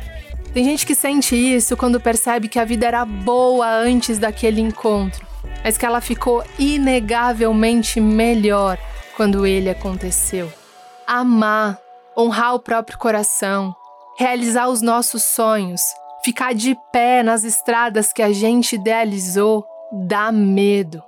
Tem 0.53 0.65
gente 0.65 0.85
que 0.85 0.95
sente 0.95 1.37
isso 1.37 1.77
quando 1.77 2.01
percebe 2.01 2.49
que 2.49 2.59
a 2.59 2.65
vida 2.65 2.87
era 2.87 3.05
boa 3.05 3.69
antes 3.69 4.19
daquele 4.19 4.61
encontro, 4.61 5.25
mas 5.63 5.79
que 5.79 5.87
ela 5.87 6.01
ficou 6.01 6.43
inegavelmente 6.59 8.01
melhor 8.01 8.77
quando 9.17 9.47
ele 9.47 9.71
aconteceu. 9.71 10.53
Amar, 11.07 11.79
honrar 12.17 12.55
o 12.55 12.61
próprio 12.61 12.99
coração, 12.99 13.75
realizar 14.19 14.69
os 14.69 14.83
nossos 14.83 15.23
sonhos, 15.23 15.81
ficar 16.25 16.53
de 16.53 16.77
pé 16.93 17.23
nas 17.23 17.45
estradas 17.45 18.13
que 18.13 18.23
a 18.23 18.33
gente 18.33 18.75
idealizou, 18.75 19.65
dá 19.93 20.33
medo. 20.33 21.03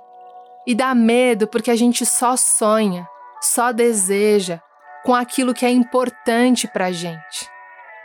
E 0.65 0.73
dá 0.73 0.95
medo 0.95 1.47
porque 1.47 1.69
a 1.69 1.75
gente 1.75 2.05
só 2.05 2.37
sonha, 2.37 3.05
só 3.41 3.73
deseja, 3.73 4.61
com 5.03 5.13
aquilo 5.13 5.53
que 5.53 5.65
é 5.65 5.69
importante 5.69 6.67
para 6.67 6.91
gente. 6.91 7.49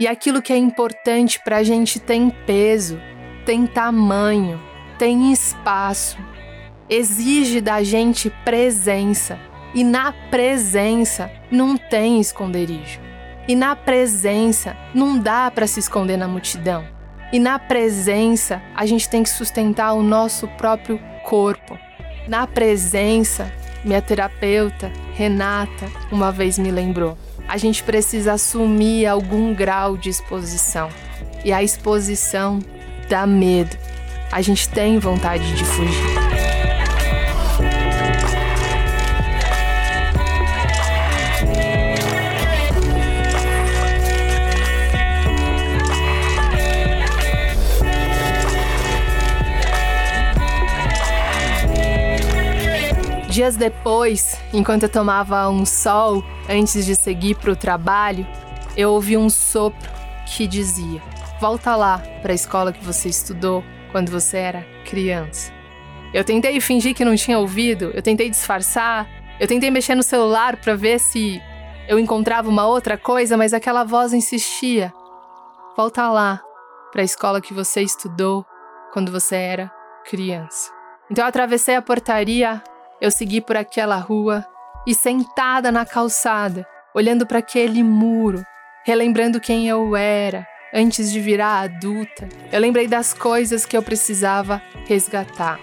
E 0.00 0.06
aquilo 0.06 0.42
que 0.42 0.52
é 0.52 0.56
importante 0.56 1.40
para 1.40 1.58
a 1.58 1.62
gente 1.62 1.98
tem 1.98 2.30
peso, 2.30 3.00
tem 3.44 3.66
tamanho, 3.66 4.60
tem 4.98 5.32
espaço. 5.32 6.18
Exige 6.88 7.60
da 7.60 7.82
gente 7.82 8.30
presença. 8.44 9.38
E 9.74 9.84
na 9.84 10.12
presença 10.30 11.30
não 11.50 11.76
tem 11.76 12.20
esconderijo. 12.20 13.00
E 13.46 13.54
na 13.54 13.76
presença 13.76 14.76
não 14.94 15.18
dá 15.18 15.50
para 15.50 15.66
se 15.66 15.80
esconder 15.80 16.16
na 16.16 16.28
multidão. 16.28 16.86
E 17.32 17.38
na 17.38 17.58
presença 17.58 18.62
a 18.74 18.86
gente 18.86 19.08
tem 19.08 19.22
que 19.22 19.30
sustentar 19.30 19.92
o 19.92 20.02
nosso 20.02 20.48
próprio 20.48 20.98
corpo. 21.24 21.78
Na 22.26 22.46
presença 22.46 23.52
minha 23.84 24.02
terapeuta, 24.02 24.92
Renata, 25.18 25.90
uma 26.12 26.30
vez 26.30 26.60
me 26.60 26.70
lembrou: 26.70 27.18
a 27.48 27.56
gente 27.56 27.82
precisa 27.82 28.34
assumir 28.34 29.04
algum 29.04 29.52
grau 29.52 29.96
de 29.96 30.08
exposição. 30.08 30.88
E 31.44 31.52
a 31.52 31.60
exposição 31.60 32.60
dá 33.08 33.26
medo. 33.26 33.76
A 34.30 34.40
gente 34.40 34.68
tem 34.68 34.96
vontade 35.00 35.52
de 35.56 35.64
fugir. 35.64 36.27
Dias 53.28 53.56
depois, 53.56 54.40
enquanto 54.54 54.84
eu 54.84 54.88
tomava 54.88 55.50
um 55.50 55.66
sol 55.66 56.24
antes 56.48 56.86
de 56.86 56.94
seguir 56.94 57.34
para 57.34 57.52
o 57.52 57.56
trabalho, 57.56 58.26
eu 58.74 58.90
ouvi 58.90 59.18
um 59.18 59.28
sopro 59.28 59.90
que 60.26 60.46
dizia: 60.46 61.02
Volta 61.38 61.76
lá 61.76 62.02
para 62.22 62.32
a 62.32 62.34
escola 62.34 62.72
que 62.72 62.82
você 62.82 63.10
estudou 63.10 63.62
quando 63.92 64.10
você 64.10 64.38
era 64.38 64.66
criança. 64.86 65.52
Eu 66.14 66.24
tentei 66.24 66.58
fingir 66.58 66.94
que 66.94 67.04
não 67.04 67.14
tinha 67.14 67.38
ouvido, 67.38 67.90
eu 67.92 68.00
tentei 68.00 68.30
disfarçar, 68.30 69.06
eu 69.38 69.46
tentei 69.46 69.70
mexer 69.70 69.94
no 69.94 70.02
celular 70.02 70.56
para 70.56 70.74
ver 70.74 70.98
se 70.98 71.38
eu 71.86 71.98
encontrava 71.98 72.48
uma 72.48 72.66
outra 72.66 72.96
coisa, 72.96 73.36
mas 73.36 73.52
aquela 73.52 73.84
voz 73.84 74.14
insistia: 74.14 74.90
Volta 75.76 76.08
lá 76.08 76.40
para 76.90 77.02
a 77.02 77.04
escola 77.04 77.42
que 77.42 77.52
você 77.52 77.82
estudou 77.82 78.46
quando 78.90 79.12
você 79.12 79.36
era 79.36 79.70
criança. 80.06 80.72
Então 81.10 81.24
eu 81.24 81.28
atravessei 81.28 81.76
a 81.76 81.82
portaria 81.82 82.62
eu 83.00 83.10
segui 83.10 83.40
por 83.40 83.56
aquela 83.56 83.96
rua 83.96 84.44
e 84.86 84.94
sentada 84.94 85.70
na 85.70 85.84
calçada, 85.84 86.66
olhando 86.94 87.26
para 87.26 87.38
aquele 87.38 87.82
muro, 87.82 88.44
relembrando 88.84 89.40
quem 89.40 89.68
eu 89.68 89.94
era 89.94 90.46
antes 90.72 91.10
de 91.10 91.20
virar 91.20 91.60
adulta, 91.60 92.28
eu 92.52 92.60
lembrei 92.60 92.86
das 92.86 93.14
coisas 93.14 93.64
que 93.64 93.76
eu 93.76 93.82
precisava 93.82 94.60
resgatar. 94.86 95.58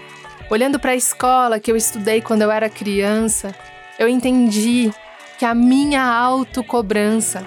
Olhando 0.50 0.78
para 0.78 0.92
a 0.92 0.96
escola 0.96 1.60
que 1.60 1.70
eu 1.70 1.76
estudei 1.76 2.20
quando 2.20 2.42
eu 2.42 2.50
era 2.50 2.68
criança, 2.68 3.54
eu 3.98 4.08
entendi 4.08 4.90
que 5.38 5.44
a 5.44 5.54
minha 5.54 6.02
autocobrança 6.04 7.44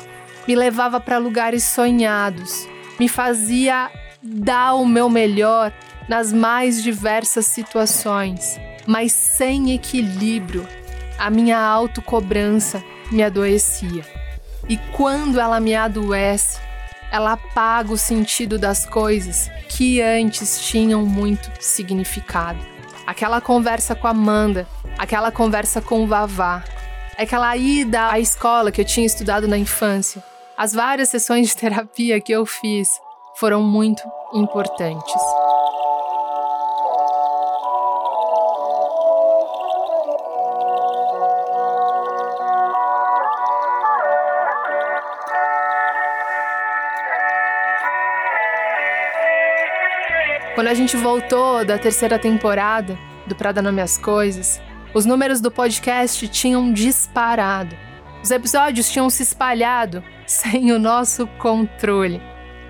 me 0.48 0.56
levava 0.56 1.00
para 1.00 1.18
lugares 1.18 1.64
sonhados, 1.64 2.68
me 3.00 3.08
fazia 3.08 3.90
dar 4.22 4.74
o 4.76 4.86
meu 4.86 5.10
melhor 5.10 5.72
nas 6.08 6.34
mais 6.34 6.82
diversas 6.84 7.46
situações 7.46 8.60
mas 8.86 9.12
sem 9.12 9.74
equilíbrio, 9.74 10.68
a 11.18 11.30
minha 11.30 11.60
autocobrança 11.60 12.84
me 13.12 13.24
adoecia. 13.24 14.06
E 14.68 14.78
quando 14.96 15.40
ela 15.40 15.60
me 15.60 15.76
adoece, 15.76 16.60
ela 17.12 17.34
apaga 17.34 17.92
o 17.92 17.98
sentido 17.98 18.58
das 18.58 18.86
coisas 18.86 19.50
que 19.68 20.02
antes 20.02 20.62
tinham 20.62 21.06
muito 21.06 21.52
significado. 21.60 22.60
Aquela 23.06 23.42
conversa 23.42 23.96
com 23.96 24.08
a 24.08 24.12
Amanda, 24.12 24.68
aquela 24.98 25.32
conversa 25.32 25.82
com 25.82 26.04
o 26.04 26.08
Vavá, 26.08 26.64
aquela 27.18 27.56
ida 27.58 28.12
à 28.12 28.20
escola 28.20 28.72
que 28.72 28.80
eu 28.80 28.86
tinha 28.86 29.06
estudado 29.06 29.48
na 29.48 29.58
infância, 29.58 30.24
as 30.56 30.74
várias 30.74 31.10
sessões 31.10 31.48
de 31.48 31.56
terapia 31.56 32.22
que 32.22 32.32
eu 32.32 32.46
fiz 32.46 32.90
foram 33.36 33.64
muito 33.64 34.04
importantes. 34.34 35.22
Quando 50.60 50.68
a 50.68 50.74
gente 50.74 50.98
voltou 50.98 51.64
da 51.64 51.78
terceira 51.78 52.20
temporada 52.20 53.00
do 53.26 53.34
Prada 53.34 53.62
Nome 53.62 53.82
as 53.82 53.98
Coisas, 53.98 54.62
os 54.94 55.06
números 55.06 55.40
do 55.40 55.50
podcast 55.50 56.28
tinham 56.28 56.74
disparado. 56.74 57.74
Os 58.22 58.30
episódios 58.30 58.90
tinham 58.90 59.10
se 59.10 59.24
espalhado 59.24 60.04
sem 60.28 60.74
o 60.74 60.78
nosso 60.78 61.26
controle. 61.40 62.22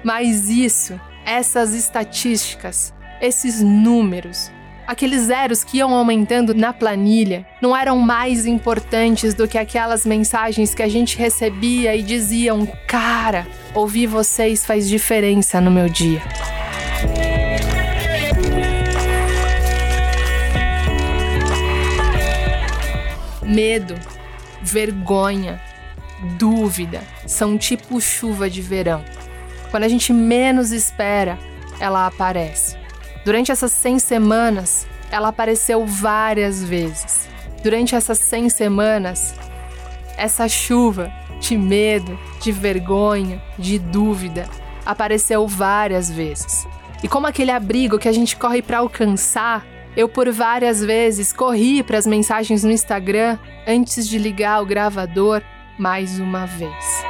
Mas 0.03 0.51
isso, 0.51 1.01
essas 1.25 1.74
estatísticas, 1.74 2.93
esses 3.19 3.60
números, 3.60 4.51
aqueles 4.86 5.24
zeros 5.24 5.63
que 5.63 5.77
iam 5.77 5.91
aumentando 5.91 6.53
na 6.53 6.72
planilha, 6.72 7.43
não 7.60 7.75
eram 7.75 7.98
mais 7.98 8.46
importantes 8.46 9.34
do 9.34 9.48
que 9.48 9.58
aquelas 9.58 10.05
mensagens 10.05 10.75
que 10.75 10.84
a 10.84 10.88
gente 10.88 11.17
recebia 11.17 11.96
e 11.96 12.03
diziam: 12.03 12.67
Cara, 12.86 13.48
ouvir 13.74 14.05
vocês 14.05 14.63
faz 14.63 14.88
diferença 14.88 15.60
no 15.60 15.72
meu 15.72 15.89
dia. 15.89 16.22
Medo, 23.50 23.96
vergonha, 24.62 25.60
dúvida 26.38 27.01
são 27.25 27.58
tipo 27.58 28.00
chuva 28.00 28.48
de 28.48 28.62
verão. 28.62 29.03
Quando 29.72 29.86
a 29.86 29.88
gente 29.88 30.13
menos 30.13 30.72
espera, 30.72 31.38
ela 31.79 32.06
aparece. 32.06 32.77
Durante 33.25 33.51
essas 33.51 33.72
100 33.72 34.00
semanas, 34.00 34.88
ela 35.12 35.29
apareceu 35.29 35.84
várias 35.86 36.63
vezes. 36.63 37.27
Durante 37.63 37.96
essas 37.96 38.20
100 38.20 38.50
semanas, 38.50 39.34
essa 40.15 40.48
chuva 40.48 41.12
de 41.39 41.58
medo, 41.58 42.20
de 42.39 42.51
vergonha, 42.51 43.41
de 43.58 43.79
dúvida 43.79 44.48
apareceu 44.86 45.48
várias 45.48 46.10
vezes. 46.10 46.68
E 47.01 47.08
como 47.08 47.25
aquele 47.25 47.51
abrigo 47.51 47.98
que 47.98 48.08
a 48.08 48.12
gente 48.12 48.36
corre 48.36 48.62
para 48.62 48.79
alcançar, 48.79 49.65
eu 50.00 50.08
por 50.08 50.32
várias 50.32 50.79
vezes 50.79 51.34
corri 51.34 51.84
para 51.84 51.98
as 51.98 52.08
mensagens 52.08 52.63
no 52.63 52.72
Instagram 52.72 53.38
antes 53.68 54.08
de 54.08 54.18
ligar 54.18 54.62
o 54.62 54.65
gravador 54.65 55.44
mais 55.77 56.22
uma 56.22 56.46
vez. 56.46 57.03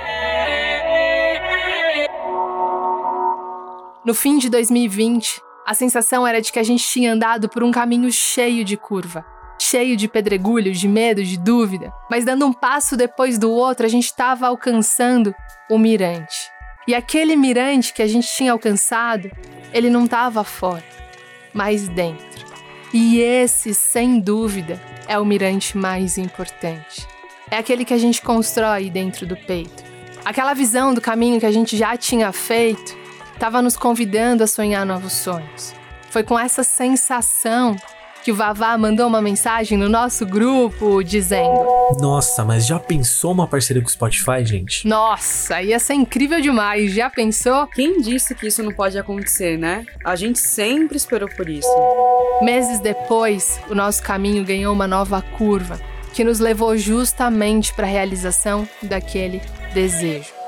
No 4.04 4.16
fim 4.16 4.40
de 4.40 4.50
2020, 4.50 5.40
a 5.68 5.76
sensação 5.76 6.26
era 6.26 6.42
de 6.42 6.52
que 6.52 6.58
a 6.58 6.64
gente 6.64 6.84
tinha 6.84 7.14
andado 7.14 7.48
por 7.48 7.62
um 7.62 7.70
caminho 7.70 8.12
cheio 8.12 8.66
de 8.66 8.76
curva, 8.76 9.24
cheio 9.62 9.96
de 9.96 10.08
pedregulho, 10.08 10.72
de 10.72 10.88
medo, 10.88 11.24
de 11.24 11.38
dúvida, 11.38 11.94
mas 12.10 12.26
dando 12.26 12.48
um 12.48 12.52
passo 12.52 12.98
depois 12.98 13.38
do 13.38 13.52
outro, 13.52 13.86
a 13.86 13.90
gente 13.90 14.06
estava 14.06 14.48
alcançando 14.48 15.32
o 15.70 15.78
mirante. 15.78 16.50
E 16.88 16.96
aquele 16.96 17.36
mirante 17.36 17.94
que 17.94 18.02
a 18.02 18.08
gente 18.08 18.28
tinha 18.36 18.52
alcançado, 18.52 19.30
ele 19.72 19.92
não 19.92 20.06
estava 20.06 20.44
fora, 20.44 20.84
mas 21.54 21.88
dentro. 21.88 22.49
E 22.94 23.20
esse, 23.20 23.74
sem 23.74 24.20
dúvida, 24.20 24.82
é 25.08 25.18
o 25.20 25.26
mirante 25.26 25.78
mais 25.78 26.18
importante. 26.18 27.08
É 27.52 27.58
aquele 27.58 27.86
que 27.86 27.94
a 27.94 27.98
gente 27.98 28.22
constrói 28.22 28.90
dentro 28.90 29.26
do 29.26 29.36
peito. 29.36 29.84
Aquela 30.26 30.54
visão 30.54 30.94
do 30.94 31.02
caminho 31.02 31.40
que 31.40 31.46
a 31.46 31.52
gente 31.52 31.78
já 31.78 31.96
tinha 31.96 32.32
feito 32.32 32.98
estava 33.34 33.62
nos 33.62 33.78
convidando 33.78 34.44
a 34.44 34.48
sonhar 34.48 34.86
novos 34.86 35.14
sonhos. 35.14 35.74
Foi 36.10 36.24
com 36.24 36.38
essa 36.38 36.64
sensação 36.64 37.76
que 38.24 38.32
o 38.32 38.36
Vavá 38.36 38.78
mandou 38.78 39.08
uma 39.08 39.22
mensagem 39.22 39.78
no 39.78 39.90
nosso 39.90 40.26
grupo 40.26 41.04
dizendo: 41.04 41.66
Nossa, 42.00 42.44
mas 42.44 42.66
já 42.66 42.80
pensou 42.80 43.32
uma 43.32 43.48
parceria 43.48 43.82
com 43.82 43.88
o 43.88 43.92
Spotify, 43.92 44.46
gente? 44.46 44.88
Nossa, 44.88 45.62
ia 45.62 45.80
ser 45.80 45.94
incrível 45.94 46.42
demais. 46.42 46.94
Já 46.94 47.10
pensou? 47.10 47.68
Quem 47.68 48.02
disse 48.02 48.36
que 48.36 48.48
isso 48.48 48.64
não 48.64 48.72
pode 48.72 48.98
acontecer, 48.98 49.58
né? 49.58 49.86
A 50.04 50.16
gente 50.16 50.40
sempre 50.40 50.98
esperou 50.98 51.30
por 51.30 51.50
isso. 51.50 51.70
Meses 52.42 52.80
depois, 52.80 53.60
o 53.70 53.76
nosso 53.76 54.02
caminho 54.04 54.46
ganhou 54.46 54.74
uma 54.74 54.88
nova 54.88 55.22
curva 55.22 55.80
que 56.14 56.24
nos 56.24 56.40
levou 56.40 56.76
justamente 56.76 57.74
para 57.74 57.86
a 57.86 57.90
realização 57.90 58.68
daquele 58.82 59.42
desejo. 59.74 60.39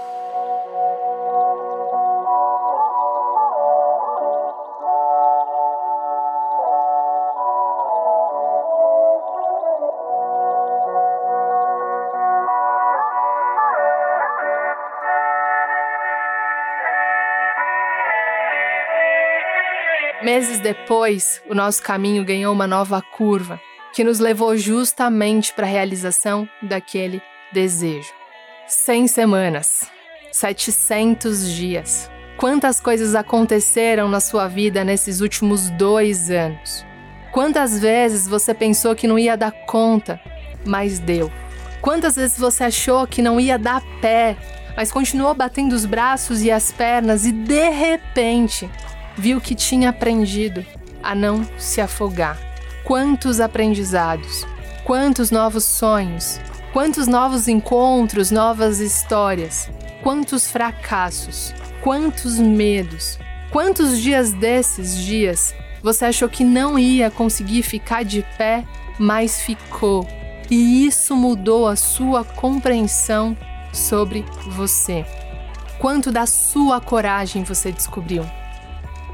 Meses 20.33 20.59
depois, 20.59 21.41
o 21.49 21.53
nosso 21.53 21.83
caminho 21.83 22.23
ganhou 22.23 22.53
uma 22.53 22.65
nova 22.65 23.01
curva, 23.01 23.59
que 23.93 24.01
nos 24.01 24.17
levou 24.17 24.55
justamente 24.55 25.51
para 25.51 25.67
a 25.67 25.69
realização 25.69 26.47
daquele 26.61 27.21
desejo. 27.51 28.13
100 28.65 29.09
semanas, 29.09 29.91
700 30.31 31.51
dias. 31.51 32.09
Quantas 32.37 32.79
coisas 32.79 33.13
aconteceram 33.13 34.07
na 34.07 34.21
sua 34.21 34.47
vida 34.47 34.85
nesses 34.85 35.19
últimos 35.19 35.69
dois 35.71 36.29
anos? 36.29 36.85
Quantas 37.33 37.77
vezes 37.77 38.25
você 38.25 38.53
pensou 38.53 38.95
que 38.95 39.07
não 39.07 39.19
ia 39.19 39.35
dar 39.35 39.51
conta, 39.51 40.17
mas 40.65 40.97
deu? 40.97 41.29
Quantas 41.81 42.15
vezes 42.15 42.39
você 42.39 42.63
achou 42.63 43.05
que 43.05 43.21
não 43.21 43.37
ia 43.37 43.59
dar 43.59 43.81
pé, 43.99 44.37
mas 44.77 44.93
continuou 44.93 45.33
batendo 45.33 45.73
os 45.73 45.85
braços 45.85 46.41
e 46.41 46.49
as 46.49 46.71
pernas 46.71 47.25
e 47.25 47.33
de 47.33 47.69
repente 47.69 48.69
viu 49.17 49.39
que 49.41 49.55
tinha 49.55 49.89
aprendido 49.89 50.65
a 51.03 51.15
não 51.15 51.45
se 51.57 51.81
afogar. 51.81 52.37
Quantos 52.83 53.39
aprendizados, 53.39 54.45
quantos 54.83 55.31
novos 55.31 55.63
sonhos, 55.63 56.39
quantos 56.73 57.07
novos 57.07 57.47
encontros, 57.47 58.31
novas 58.31 58.79
histórias, 58.79 59.69
quantos 60.01 60.47
fracassos, 60.47 61.53
quantos 61.81 62.37
medos, 62.37 63.19
quantos 63.51 63.99
dias 63.99 64.31
desses 64.33 64.97
dias 64.97 65.53
você 65.83 66.05
achou 66.05 66.29
que 66.29 66.43
não 66.43 66.77
ia 66.77 67.09
conseguir 67.09 67.63
ficar 67.63 68.03
de 68.03 68.23
pé, 68.37 68.65
mas 68.99 69.41
ficou. 69.41 70.07
E 70.49 70.85
isso 70.85 71.15
mudou 71.15 71.67
a 71.67 71.75
sua 71.75 72.23
compreensão 72.23 73.35
sobre 73.73 74.23
você. 74.47 75.05
Quanto 75.79 76.11
da 76.11 76.25
sua 76.25 76.79
coragem 76.79 77.43
você 77.43 77.71
descobriu? 77.71 78.23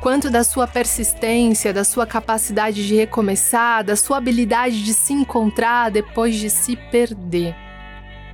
Quanto 0.02 0.30
da 0.30 0.44
sua 0.44 0.68
persistência, 0.68 1.74
da 1.74 1.84
sua 1.84 2.06
capacidade 2.06 2.86
de 2.86 2.96
recomeçar, 2.96 3.84
da 3.84 3.96
sua 3.96 4.18
habilidade 4.18 4.84
de 4.84 4.94
se 4.94 5.14
encontrar 5.14 5.92
depois 5.92 6.36
de 6.36 6.50
se 6.50 6.76
perder. 6.76 7.56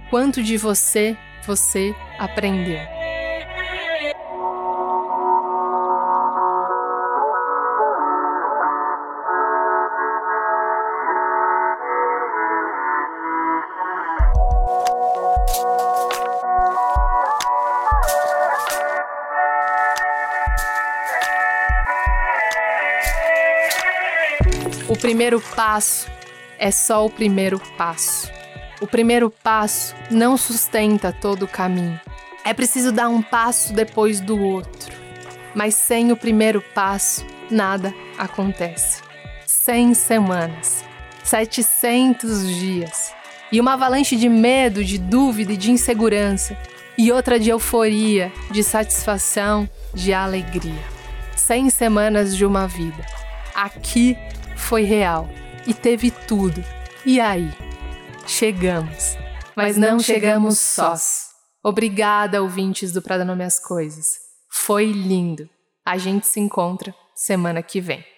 Quanto 0.09 0.43
de 0.43 0.57
você 0.57 1.17
você 1.45 1.93
aprendeu. 2.19 3.02
Primeiro 25.03 25.41
passo 25.41 26.09
é 26.57 26.71
só 26.71 27.05
o 27.05 27.09
primeiro 27.09 27.59
passo. 27.77 28.31
O 28.79 28.87
primeiro 28.87 29.29
passo 29.29 29.93
não 30.09 30.37
sustenta 30.37 31.11
todo 31.11 31.43
o 31.43 31.47
caminho. 31.47 31.99
É 32.45 32.53
preciso 32.53 32.89
dar 32.89 33.09
um 33.09 33.21
passo 33.21 33.73
depois 33.73 34.21
do 34.21 34.41
outro. 34.41 34.95
Mas 35.53 35.75
sem 35.75 36.13
o 36.13 36.15
primeiro 36.15 36.63
passo, 36.73 37.25
nada 37.51 37.93
acontece. 38.17 39.01
100 39.45 39.93
semanas, 39.93 40.85
700 41.21 42.47
dias 42.47 43.13
e 43.51 43.59
uma 43.59 43.73
avalanche 43.73 44.15
de 44.15 44.29
medo, 44.29 44.85
de 44.85 44.97
dúvida 44.97 45.51
e 45.51 45.57
de 45.57 45.69
insegurança, 45.69 46.57
e 46.97 47.11
outra 47.11 47.37
de 47.37 47.49
euforia, 47.49 48.31
de 48.49 48.63
satisfação, 48.63 49.69
de 49.93 50.13
alegria. 50.13 50.81
100 51.35 51.71
semanas 51.71 52.37
de 52.37 52.45
uma 52.45 52.67
vida. 52.67 53.05
Aqui 53.53 54.17
foi 54.63 54.83
real 54.83 55.29
e 55.67 55.73
teve 55.73 56.09
tudo. 56.09 56.63
E 57.05 57.19
aí? 57.19 57.51
Chegamos. 58.25 59.17
Mas 59.55 59.77
não 59.77 59.99
chegamos 59.99 60.57
sós. 60.57 61.27
Obrigada, 61.63 62.41
ouvintes 62.41 62.91
do 62.91 63.01
Prada 63.01 63.23
Nome 63.23 63.43
as 63.43 63.59
Coisas. 63.59 64.17
Foi 64.49 64.85
lindo. 64.91 65.47
A 65.85 65.97
gente 65.97 66.25
se 66.25 66.39
encontra 66.39 66.95
semana 67.13 67.61
que 67.61 67.79
vem. 67.79 68.12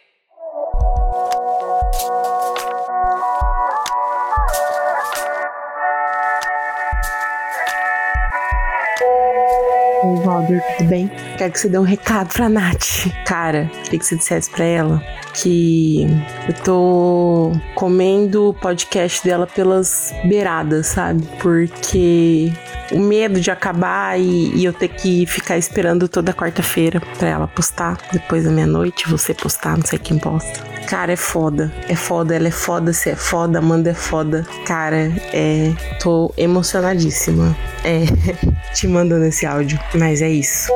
Wow. 10.06 10.18
Valder, 10.18 10.62
tudo 10.78 10.90
bem? 10.90 11.10
Quero 11.38 11.52
que 11.52 11.60
você 11.60 11.68
dê 11.68 11.80
um 11.80 11.84
recado 11.84 12.32
pra 12.32 12.48
Nath. 12.48 13.08
Cara, 13.26 13.70
queria 13.84 14.00
que 14.00 14.06
você 14.06 14.16
dissesse 14.16 14.50
pra 14.52 14.64
ela 14.64 15.04
que 15.34 16.06
eu 16.48 16.54
tô 16.64 17.52
comendo 17.74 18.50
o 18.50 18.54
podcast 18.54 19.24
dela 19.28 19.48
pelas 19.48 20.14
beiradas, 20.26 20.88
sabe? 20.88 21.28
Porque 21.42 22.54
o 22.92 23.00
medo 23.00 23.40
de 23.40 23.52
acabar 23.52 24.20
e, 24.20 24.56
e 24.56 24.66
eu 24.66 24.74
ter 24.74 24.90
que 24.90 25.26
ficar 25.26 25.58
esperando 25.58 26.08
toda 26.08 26.34
quarta-feira 26.34 27.02
pra 27.18 27.28
ela 27.28 27.48
postar 27.48 27.98
depois 28.12 28.44
da 28.44 28.52
meia-noite, 28.52 29.10
você 29.10 29.34
postar, 29.34 29.78
não 29.78 29.86
sei 29.86 30.00
quem 30.00 30.18
posta. 30.18 30.76
Cara, 30.88 31.14
é 31.14 31.16
foda. 31.16 31.74
É 31.90 31.96
foda, 31.96 32.36
ela 32.36 32.48
é 32.48 32.52
foda, 32.52 32.94
você 32.94 33.12
é 33.12 33.16
foda, 33.16 33.58
Amanda 33.58 33.90
é 33.90 33.94
foda. 33.94 34.46
Cara, 34.66 35.12
é. 35.34 35.74
Tô 36.00 36.32
emocionadíssima. 36.38 37.58
É. 37.84 38.06
te 38.74 38.88
mandando 38.88 39.26
esse 39.26 39.46
áudio. 39.46 39.80
Mas 39.96 40.22
é 40.22 40.30
isso. 40.30 40.72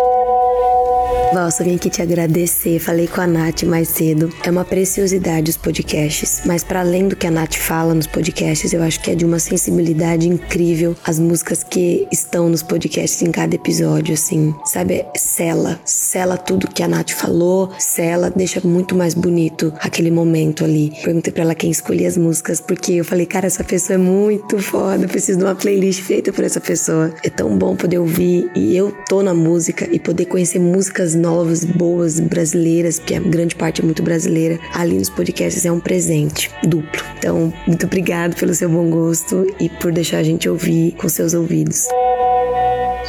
Val, 1.31 1.51
só 1.51 1.63
vim 1.63 1.75
aqui 1.75 1.91
te 1.91 2.01
agradecer. 2.01 2.79
Falei 2.79 3.07
com 3.07 3.21
a 3.21 3.27
Nath 3.27 3.61
mais 3.61 3.89
cedo. 3.89 4.33
É 4.43 4.49
uma 4.49 4.65
preciosidade 4.65 5.51
os 5.51 5.57
podcasts, 5.57 6.41
mas 6.43 6.63
para 6.63 6.79
além 6.79 7.07
do 7.07 7.15
que 7.15 7.27
a 7.27 7.31
Nath 7.31 7.53
fala 7.53 7.93
nos 7.93 8.07
podcasts, 8.07 8.73
eu 8.73 8.81
acho 8.81 8.99
que 8.99 9.11
é 9.11 9.15
de 9.15 9.25
uma 9.25 9.37
sensibilidade 9.37 10.27
incrível 10.27 10.95
as 11.05 11.19
músicas 11.19 11.63
que 11.63 12.07
estão 12.11 12.49
nos 12.49 12.63
podcasts 12.63 13.21
em 13.21 13.31
cada 13.31 13.53
episódio, 13.53 14.15
assim. 14.15 14.55
Sabe? 14.65 15.05
Sela. 15.15 15.79
Sela 15.85 16.35
tudo 16.35 16.67
que 16.67 16.81
a 16.81 16.87
Nath 16.87 17.11
falou, 17.11 17.69
sela, 17.77 18.33
deixa 18.35 18.59
muito 18.63 18.95
mais 18.95 19.13
bonito 19.13 19.71
aquele 19.81 20.09
momento 20.09 20.63
ali. 20.63 20.91
Perguntei 21.03 21.31
pra 21.31 21.43
ela 21.43 21.53
quem 21.53 21.69
escolhia 21.69 22.07
as 22.07 22.17
músicas, 22.17 22.59
porque 22.59 22.93
eu 22.93 23.05
falei, 23.05 23.27
cara, 23.27 23.45
essa 23.45 23.63
pessoa 23.63 23.95
é 23.95 23.99
muito 23.99 24.57
foda, 24.57 25.07
preciso 25.07 25.37
de 25.37 25.45
uma 25.45 25.55
playlist 25.55 26.01
feita 26.01 26.33
por 26.33 26.43
essa 26.43 26.59
pessoa. 26.59 27.13
É 27.23 27.29
tão 27.29 27.55
bom 27.55 27.75
poder 27.75 27.99
ouvir 27.99 28.49
e 28.55 28.75
eu 28.75 28.91
tô 29.07 29.21
na 29.21 29.33
música 29.33 29.87
e 29.91 29.99
poder 29.99 30.25
conhecer 30.25 30.57
músicas 30.57 31.18
novas, 31.19 31.63
boas, 31.63 32.19
brasileiras, 32.19 32.99
porque 32.99 33.15
a 33.15 33.19
grande 33.19 33.55
parte 33.55 33.81
é 33.81 33.85
muito 33.85 34.01
brasileira, 34.01 34.59
ali 34.73 34.97
nos 34.97 35.09
podcasts 35.09 35.65
é 35.65 35.71
um 35.71 35.79
presente 35.79 36.49
duplo. 36.63 37.01
Então, 37.17 37.53
muito 37.67 37.85
obrigado 37.85 38.35
pelo 38.35 38.53
seu 38.53 38.69
bom 38.69 38.89
gosto 38.89 39.45
e 39.59 39.69
por 39.69 39.91
deixar 39.91 40.19
a 40.19 40.23
gente 40.23 40.49
ouvir 40.49 40.93
com 40.93 41.07
seus 41.09 41.33
ouvidos. 41.33 41.85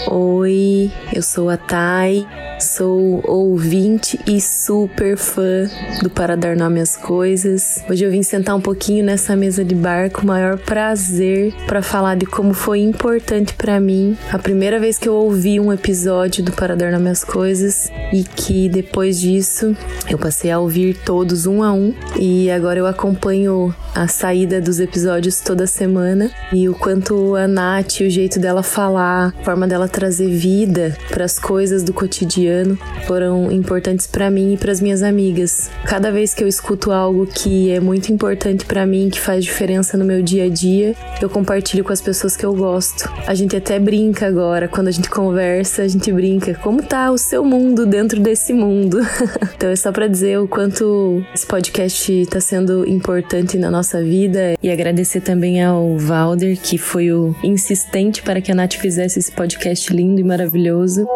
Oi, 0.08 0.90
eu 1.12 1.22
sou 1.22 1.50
a 1.50 1.58
Thay, 1.58 2.26
sou 2.58 3.22
ouvinte 3.26 4.18
e 4.26 4.40
super 4.40 5.16
fã 5.16 5.68
do 6.02 6.08
Para 6.08 6.36
Dar 6.36 6.56
Nome 6.56 6.80
às 6.80 6.96
Coisas. 6.96 7.84
Hoje 7.88 8.04
eu 8.04 8.10
vim 8.10 8.22
sentar 8.22 8.56
um 8.56 8.60
pouquinho 8.60 9.04
nessa 9.04 9.36
mesa 9.36 9.62
de 9.62 9.74
bar 9.74 10.10
com 10.10 10.22
o 10.22 10.26
maior 10.26 10.58
prazer 10.58 11.52
para 11.66 11.82
falar 11.82 12.16
de 12.16 12.24
como 12.24 12.54
foi 12.54 12.80
importante 12.80 13.52
para 13.54 13.78
mim 13.78 14.16
a 14.32 14.38
primeira 14.38 14.80
vez 14.80 14.98
que 14.98 15.08
eu 15.08 15.14
ouvi 15.14 15.60
um 15.60 15.72
episódio 15.72 16.42
do 16.42 16.52
Para 16.52 16.74
Dar 16.74 16.92
Nome 16.92 17.10
às 17.10 17.22
Coisas 17.22 17.90
e 18.12 18.24
que 18.24 18.68
depois 18.70 19.20
disso 19.20 19.76
eu 20.08 20.18
passei 20.18 20.50
a 20.50 20.58
ouvir 20.58 20.96
todos 21.04 21.46
um 21.46 21.62
a 21.62 21.72
um 21.72 21.94
e 22.18 22.50
agora 22.50 22.78
eu 22.78 22.86
acompanho 22.86 23.74
a 23.94 24.08
saída 24.08 24.60
dos 24.60 24.80
episódios 24.80 25.40
toda 25.40 25.66
semana 25.66 26.30
e 26.52 26.68
o 26.68 26.74
quanto 26.74 27.34
a 27.36 27.46
Nath, 27.46 28.00
o 28.00 28.08
jeito 28.08 28.38
dela 28.38 28.62
falar, 28.62 29.34
a 29.38 29.44
forma 29.44 29.66
dela 29.66 29.89
trazer 29.90 30.28
vida 30.28 30.96
para 31.08 31.24
as 31.24 31.38
coisas 31.38 31.82
do 31.82 31.92
cotidiano 31.92 32.78
foram 33.06 33.50
importantes 33.50 34.06
para 34.06 34.30
mim 34.30 34.54
e 34.54 34.56
para 34.56 34.72
as 34.72 34.80
minhas 34.80 35.02
amigas. 35.02 35.70
Cada 35.84 36.10
vez 36.10 36.32
que 36.34 36.42
eu 36.42 36.48
escuto 36.48 36.92
algo 36.92 37.26
que 37.26 37.70
é 37.70 37.80
muito 37.80 38.12
importante 38.12 38.64
para 38.64 38.86
mim, 38.86 39.10
que 39.10 39.20
faz 39.20 39.44
diferença 39.44 39.96
no 39.96 40.04
meu 40.04 40.22
dia 40.22 40.44
a 40.44 40.48
dia, 40.48 40.94
eu 41.20 41.28
compartilho 41.28 41.84
com 41.84 41.92
as 41.92 42.00
pessoas 42.00 42.36
que 42.36 42.44
eu 42.44 42.54
gosto. 42.54 43.10
A 43.26 43.34
gente 43.34 43.56
até 43.56 43.78
brinca 43.78 44.26
agora, 44.26 44.68
quando 44.68 44.88
a 44.88 44.90
gente 44.90 45.10
conversa, 45.10 45.82
a 45.82 45.88
gente 45.88 46.12
brinca, 46.12 46.54
como 46.54 46.82
tá 46.82 47.10
o 47.10 47.18
seu 47.18 47.44
mundo 47.44 47.86
dentro 47.86 48.20
desse 48.20 48.52
mundo? 48.52 48.98
então 49.54 49.70
é 49.70 49.76
só 49.76 49.92
para 49.92 50.06
dizer 50.06 50.38
o 50.38 50.48
quanto 50.48 51.24
esse 51.34 51.46
podcast 51.46 52.26
tá 52.26 52.40
sendo 52.40 52.86
importante 52.88 53.58
na 53.58 53.70
nossa 53.70 54.02
vida 54.02 54.54
e 54.62 54.70
agradecer 54.70 55.20
também 55.20 55.62
ao 55.62 55.96
Valder, 55.98 56.58
que 56.60 56.78
foi 56.78 57.12
o 57.12 57.34
insistente 57.42 58.22
para 58.22 58.40
que 58.40 58.52
a 58.52 58.54
Nath 58.54 58.74
fizesse 58.74 59.18
esse 59.18 59.32
podcast 59.32 59.79
lindo 59.88 60.20
e 60.20 60.24
maravilhoso. 60.24 61.06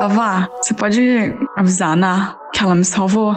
Vá, 0.00 0.48
você 0.60 0.74
pode 0.74 1.34
avisar 1.56 1.90
a 1.90 1.92
Ana 1.92 2.36
que 2.52 2.62
ela 2.62 2.74
me 2.74 2.84
salvou 2.84 3.34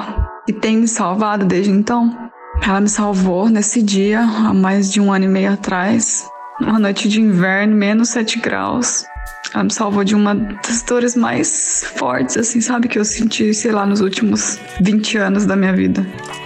e 0.47 0.53
tem 0.53 0.77
me 0.77 0.87
salvado 0.87 1.45
desde 1.45 1.71
então. 1.71 2.15
Ela 2.61 2.81
me 2.81 2.89
salvou 2.89 3.49
nesse 3.49 3.81
dia, 3.81 4.21
há 4.21 4.53
mais 4.53 4.91
de 4.91 4.99
um 4.99 5.13
ano 5.13 5.25
e 5.25 5.27
meio 5.27 5.53
atrás, 5.53 6.27
uma 6.59 6.79
noite 6.79 7.07
de 7.07 7.21
inverno, 7.21 7.75
menos 7.75 8.09
7 8.09 8.39
graus. 8.39 9.05
Ela 9.53 9.63
me 9.63 9.73
salvou 9.73 10.03
de 10.03 10.15
uma 10.15 10.35
das 10.35 10.81
dores 10.83 11.15
mais 11.15 11.85
fortes, 11.95 12.35
assim, 12.37 12.59
sabe? 12.59 12.87
Que 12.87 12.99
eu 12.99 13.05
senti, 13.05 13.53
sei 13.53 13.71
lá, 13.71 13.85
nos 13.85 14.01
últimos 14.01 14.59
20 14.81 15.17
anos 15.17 15.45
da 15.45 15.55
minha 15.55 15.73
vida. 15.73 16.05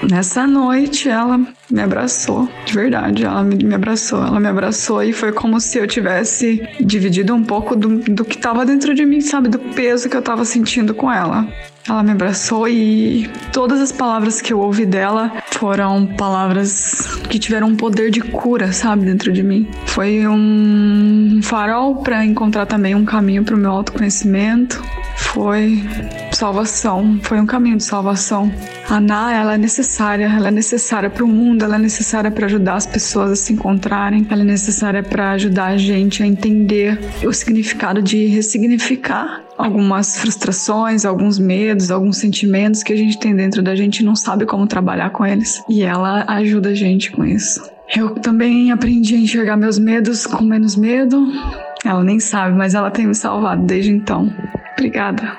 Nessa 0.09 0.45
noite, 0.45 1.09
ela 1.09 1.39
me 1.71 1.81
abraçou, 1.81 2.49
de 2.65 2.73
verdade. 2.73 3.23
Ela 3.23 3.43
me, 3.43 3.55
me 3.55 3.73
abraçou. 3.73 4.23
Ela 4.23 4.39
me 4.39 4.47
abraçou 4.47 5.01
e 5.03 5.13
foi 5.13 5.31
como 5.31 5.59
se 5.59 5.77
eu 5.77 5.87
tivesse 5.87 6.61
dividido 6.79 7.33
um 7.33 7.43
pouco 7.43 7.75
do, 7.75 7.99
do 7.99 8.25
que 8.25 8.35
estava 8.35 8.65
dentro 8.65 8.93
de 8.93 9.05
mim, 9.05 9.21
sabe? 9.21 9.47
Do 9.47 9.59
peso 9.59 10.09
que 10.09 10.15
eu 10.15 10.19
estava 10.19 10.43
sentindo 10.43 10.93
com 10.93 11.11
ela. 11.11 11.47
Ela 11.87 12.03
me 12.03 12.11
abraçou 12.11 12.67
e 12.67 13.29
todas 13.51 13.81
as 13.81 13.91
palavras 13.91 14.39
que 14.39 14.53
eu 14.53 14.59
ouvi 14.59 14.85
dela 14.85 15.31
foram 15.47 16.05
palavras 16.05 17.19
que 17.29 17.39
tiveram 17.39 17.67
um 17.67 17.75
poder 17.75 18.11
de 18.11 18.21
cura, 18.21 18.71
sabe, 18.71 19.05
dentro 19.05 19.31
de 19.31 19.41
mim. 19.41 19.67
Foi 19.87 20.27
um 20.27 21.39
farol 21.41 21.97
para 21.97 22.23
encontrar 22.23 22.65
também 22.65 22.93
um 22.93 23.03
caminho 23.03 23.43
para 23.43 23.55
o 23.55 23.57
meu 23.57 23.71
autoconhecimento. 23.71 24.81
Foi 25.17 25.83
salvação, 26.31 27.19
foi 27.23 27.39
um 27.39 27.45
caminho 27.45 27.77
de 27.77 27.83
salvação. 27.83 28.51
A 28.89 28.99
Ná, 28.99 29.33
ela 29.33 29.53
é 29.53 29.57
necessária, 29.57 30.25
ela 30.25 30.49
é 30.49 30.51
necessária 30.51 31.09
para 31.09 31.23
o 31.23 31.27
mundo, 31.27 31.63
ela 31.63 31.75
é 31.75 31.79
necessária 31.79 32.31
para 32.31 32.45
ajudar 32.45 32.75
as 32.75 32.85
pessoas 32.85 33.31
a 33.31 33.35
se 33.35 33.53
encontrarem, 33.53 34.25
ela 34.29 34.41
é 34.41 34.45
necessária 34.45 35.03
para 35.03 35.31
ajudar 35.31 35.67
a 35.67 35.77
gente 35.77 36.21
a 36.21 36.27
entender 36.27 36.99
o 37.23 37.31
significado 37.31 38.01
de 38.01 38.25
ressignificar 38.25 39.41
algumas 39.61 40.19
frustrações, 40.19 41.05
alguns 41.05 41.37
medos, 41.37 41.91
alguns 41.91 42.17
sentimentos 42.17 42.83
que 42.83 42.91
a 42.91 42.95
gente 42.95 43.19
tem 43.19 43.35
dentro 43.35 43.61
da 43.61 43.75
gente 43.75 43.99
e 43.99 44.05
não 44.05 44.15
sabe 44.15 44.45
como 44.45 44.65
trabalhar 44.65 45.11
com 45.11 45.25
eles. 45.25 45.63
E 45.69 45.83
ela 45.83 46.25
ajuda 46.27 46.69
a 46.69 46.75
gente 46.75 47.11
com 47.11 47.23
isso. 47.23 47.61
Eu 47.95 48.15
também 48.15 48.71
aprendi 48.71 49.15
a 49.15 49.19
enxergar 49.19 49.57
meus 49.57 49.77
medos 49.77 50.25
com 50.25 50.43
menos 50.43 50.75
medo. 50.75 51.27
Ela 51.85 52.03
nem 52.03 52.19
sabe, 52.19 52.55
mas 52.55 52.73
ela 52.73 52.89
tem 52.89 53.05
me 53.05 53.15
salvado 53.15 53.63
desde 53.63 53.91
então. 53.91 54.31
Obrigada. 54.73 55.37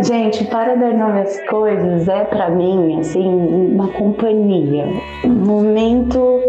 Gente, 0.00 0.44
para 0.44 0.74
dar 0.74 0.92
nome 0.94 1.20
às 1.20 1.38
coisas 1.48 2.08
é 2.08 2.24
para 2.24 2.50
mim 2.50 2.98
assim 2.98 3.20
uma 3.20 3.88
companhia, 3.88 4.86
um 5.24 5.28
momento 5.28 6.40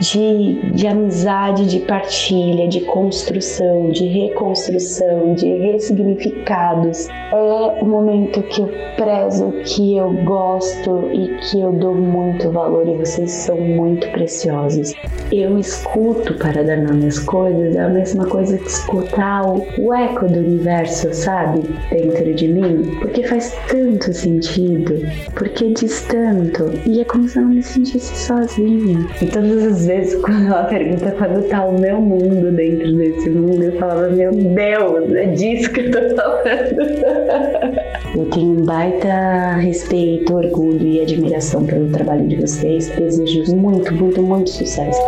de, 0.00 0.70
de 0.72 0.86
amizade, 0.86 1.66
de 1.66 1.80
partilha, 1.80 2.68
de 2.68 2.80
construção, 2.82 3.90
de 3.90 4.06
reconstrução, 4.06 5.34
de 5.34 5.48
ressignificados. 5.58 7.08
É 7.08 7.82
um 7.82 7.88
momento 7.88 8.42
que 8.42 8.60
eu 8.60 8.70
prezo, 8.96 9.52
que 9.64 9.96
eu 9.96 10.12
gosto 10.24 11.10
e 11.12 11.36
que 11.36 11.60
eu 11.60 11.72
dou 11.72 11.94
muito 11.94 12.50
valor 12.50 12.88
e 12.88 12.96
vocês 12.96 13.30
são 13.30 13.56
muito 13.56 14.08
preciosos. 14.10 14.94
Eu 15.32 15.58
escuto 15.58 16.34
para 16.34 16.62
dar 16.62 16.76
nome 16.78 17.06
às 17.06 17.18
coisas, 17.18 17.74
é 17.74 17.80
a 17.80 17.88
mesma 17.88 18.26
coisa 18.26 18.56
que 18.58 18.66
escutar 18.66 19.46
o, 19.46 19.66
o 19.78 19.94
eco 19.94 20.26
do 20.26 20.38
universo, 20.38 21.12
sabe? 21.12 21.62
Dentro 21.90 22.34
de 22.34 22.48
mim 22.48 22.94
porque 23.00 23.22
faz 23.24 23.54
tanto 23.68 24.12
sentido, 24.12 24.94
porque 25.34 25.70
diz 25.70 26.02
tanto, 26.02 26.70
e 26.86 27.00
é 27.00 27.04
como 27.04 27.28
se 27.28 27.38
eu 27.38 27.42
não 27.42 27.50
me 27.50 27.62
sentisse 27.62 28.16
sozinha. 28.16 29.06
E 29.20 29.26
todas 29.26 29.63
as 29.64 29.86
vezes 29.86 30.14
quando 30.22 30.46
ela 30.46 30.64
pergunta 30.64 31.10
quando 31.12 31.48
tá 31.48 31.64
o 31.64 31.78
meu 31.78 32.00
mundo 32.00 32.52
dentro 32.52 32.92
desse 32.96 33.30
mundo, 33.30 33.62
eu 33.62 33.72
falava, 33.78 34.08
meu 34.08 34.30
Deus, 34.30 35.12
é 35.14 35.26
disso 35.26 35.70
que 35.72 35.80
eu 35.80 35.90
tô 35.90 36.16
falando. 36.16 37.84
Eu 38.16 38.26
tenho 38.26 38.60
um 38.60 38.64
baita 38.64 39.56
respeito, 39.56 40.36
orgulho 40.36 40.86
e 40.86 41.00
admiração 41.00 41.64
pelo 41.64 41.90
trabalho 41.90 42.28
de 42.28 42.36
vocês. 42.36 42.88
Desejo 42.90 43.56
muito, 43.56 43.92
muito, 43.92 44.22
muito 44.22 44.50
sucesso. 44.50 45.00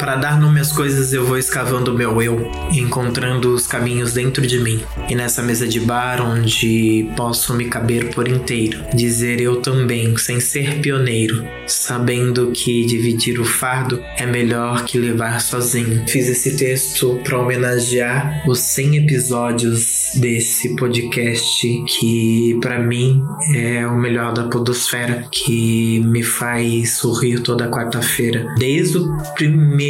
Para 0.00 0.16
dar 0.16 0.40
nome 0.40 0.58
às 0.58 0.72
coisas, 0.72 1.12
eu 1.12 1.26
vou 1.26 1.36
escavando 1.36 1.92
o 1.92 1.94
meu 1.94 2.22
eu, 2.22 2.50
encontrando 2.72 3.52
os 3.52 3.66
caminhos 3.66 4.14
dentro 4.14 4.46
de 4.46 4.58
mim. 4.58 4.82
E 5.10 5.14
nessa 5.14 5.42
mesa 5.42 5.68
de 5.68 5.78
bar, 5.78 6.22
onde 6.22 7.06
posso 7.14 7.52
me 7.52 7.66
caber 7.66 8.14
por 8.14 8.26
inteiro, 8.26 8.82
dizer 8.94 9.42
eu 9.42 9.60
também, 9.60 10.16
sem 10.16 10.40
ser 10.40 10.80
pioneiro, 10.80 11.46
sabendo 11.66 12.50
que 12.50 12.86
dividir 12.86 13.38
o 13.38 13.44
fardo 13.44 14.02
é 14.16 14.24
melhor 14.24 14.86
que 14.86 14.96
levar 14.96 15.38
sozinho. 15.38 16.02
Fiz 16.08 16.30
esse 16.30 16.56
texto 16.56 17.20
para 17.22 17.38
homenagear 17.38 18.42
os 18.48 18.58
100 18.58 18.96
episódios 18.96 20.12
desse 20.14 20.76
podcast 20.76 21.84
que 21.86 22.58
para 22.62 22.78
mim 22.78 23.22
é 23.54 23.86
o 23.86 23.98
melhor 23.98 24.32
da 24.32 24.44
podosfera, 24.44 25.28
que 25.30 26.00
me 26.06 26.22
faz 26.22 26.92
sorrir 26.92 27.40
toda 27.40 27.68
quarta-feira. 27.68 28.46
Desde 28.58 28.96
o 28.96 29.06
primeiro 29.34 29.89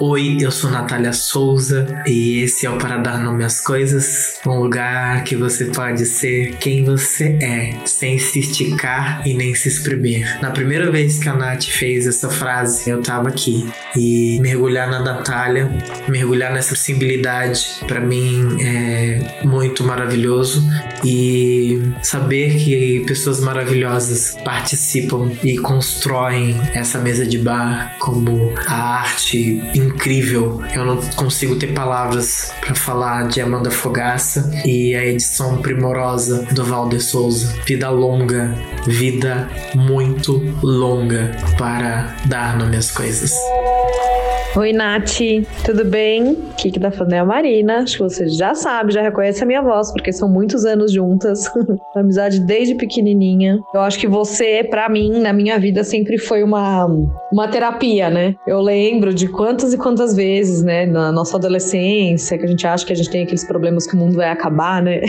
Oi, 0.00 0.38
eu 0.40 0.50
sou 0.50 0.68
Natália 0.68 1.12
Souza 1.12 1.86
e 2.04 2.42
esse 2.42 2.66
é 2.66 2.70
o 2.70 2.76
Para 2.76 2.98
Dar 2.98 3.22
Nome 3.22 3.44
às 3.44 3.60
Coisas, 3.60 4.40
um 4.44 4.58
lugar 4.58 5.22
que 5.22 5.36
você 5.36 5.66
pode 5.66 6.06
ser 6.06 6.56
quem 6.56 6.82
você 6.82 7.38
é, 7.40 7.72
sem 7.84 8.18
se 8.18 8.40
esticar 8.40 9.22
e 9.24 9.34
nem 9.34 9.54
se 9.54 9.68
exprimir. 9.68 10.42
Na 10.42 10.50
primeira 10.50 10.90
vez 10.90 11.20
que 11.20 11.28
a 11.28 11.34
Nath 11.34 11.66
fez 11.66 12.08
essa 12.08 12.28
frase, 12.28 12.90
eu 12.90 13.00
tava 13.00 13.28
aqui. 13.28 13.70
E 13.96 14.40
mergulhar 14.40 14.90
na 14.90 14.98
Natália, 14.98 15.70
mergulhar 16.08 16.52
nessa 16.52 16.74
sensibilidade, 16.74 17.64
para 17.86 18.00
mim 18.00 18.60
é 18.60 19.44
muito 19.44 19.84
maravilhoso. 19.84 20.68
E 21.04 21.80
saber 22.02 22.56
que 22.56 23.04
pessoas 23.06 23.38
maravilhosas 23.38 24.36
participam 24.44 25.30
e 25.44 25.56
constroem 25.58 26.60
essa 26.74 26.98
mesa 26.98 27.24
de 27.24 27.38
bar 27.38 27.94
como 28.00 28.52
a 28.66 28.98
arte 28.98 29.27
incrível. 29.36 30.62
Eu 30.74 30.84
não 30.84 30.96
consigo 31.16 31.56
ter 31.56 31.68
palavras 31.68 32.52
para 32.60 32.74
falar 32.74 33.28
de 33.28 33.40
Amanda 33.40 33.70
Fogaça 33.70 34.50
e 34.64 34.94
a 34.94 35.04
edição 35.04 35.58
primorosa 35.58 36.46
do 36.52 36.64
Valder 36.64 37.02
Souza. 37.02 37.54
Vida 37.66 37.90
longa, 37.90 38.54
vida 38.86 39.48
muito 39.74 40.42
longa 40.62 41.36
para 41.56 42.16
dar 42.26 42.56
nome 42.56 42.76
às 42.76 42.90
coisas. 42.90 43.32
Oi, 44.56 44.72
Nath, 44.72 45.18
tudo 45.64 45.84
bem? 45.84 46.36
Aqui 46.50 46.70
que 46.70 46.80
tá 46.80 46.90
falando 46.90 47.12
é 47.12 47.18
a 47.18 47.24
Marina. 47.24 47.78
Acho 47.78 47.98
que 47.98 48.02
você 48.02 48.28
já 48.28 48.54
sabe, 48.54 48.92
já 48.92 49.02
reconhece 49.02 49.42
a 49.42 49.46
minha 49.46 49.62
voz, 49.62 49.92
porque 49.92 50.12
são 50.12 50.28
muitos 50.28 50.64
anos 50.64 50.90
juntas. 50.90 51.44
amizade 51.94 52.40
desde 52.40 52.74
pequenininha. 52.74 53.60
Eu 53.74 53.80
acho 53.82 53.98
que 53.98 54.08
você, 54.08 54.64
para 54.64 54.88
mim, 54.88 55.20
na 55.20 55.32
minha 55.32 55.58
vida, 55.58 55.84
sempre 55.84 56.18
foi 56.18 56.42
uma, 56.42 56.86
uma 57.30 57.46
terapia, 57.46 58.10
né? 58.10 58.34
Eu 58.46 58.60
lembro 58.60 59.14
de 59.18 59.26
quantas 59.26 59.74
e 59.74 59.76
quantas 59.76 60.14
vezes, 60.14 60.62
né, 60.62 60.86
na 60.86 61.10
nossa 61.10 61.36
adolescência, 61.36 62.38
que 62.38 62.44
a 62.44 62.48
gente 62.48 62.66
acha 62.66 62.86
que 62.86 62.92
a 62.92 62.96
gente 62.96 63.10
tem 63.10 63.24
aqueles 63.24 63.44
problemas 63.44 63.84
que 63.86 63.96
o 63.96 63.98
mundo 63.98 64.14
vai 64.14 64.30
acabar, 64.30 64.80
né? 64.80 65.00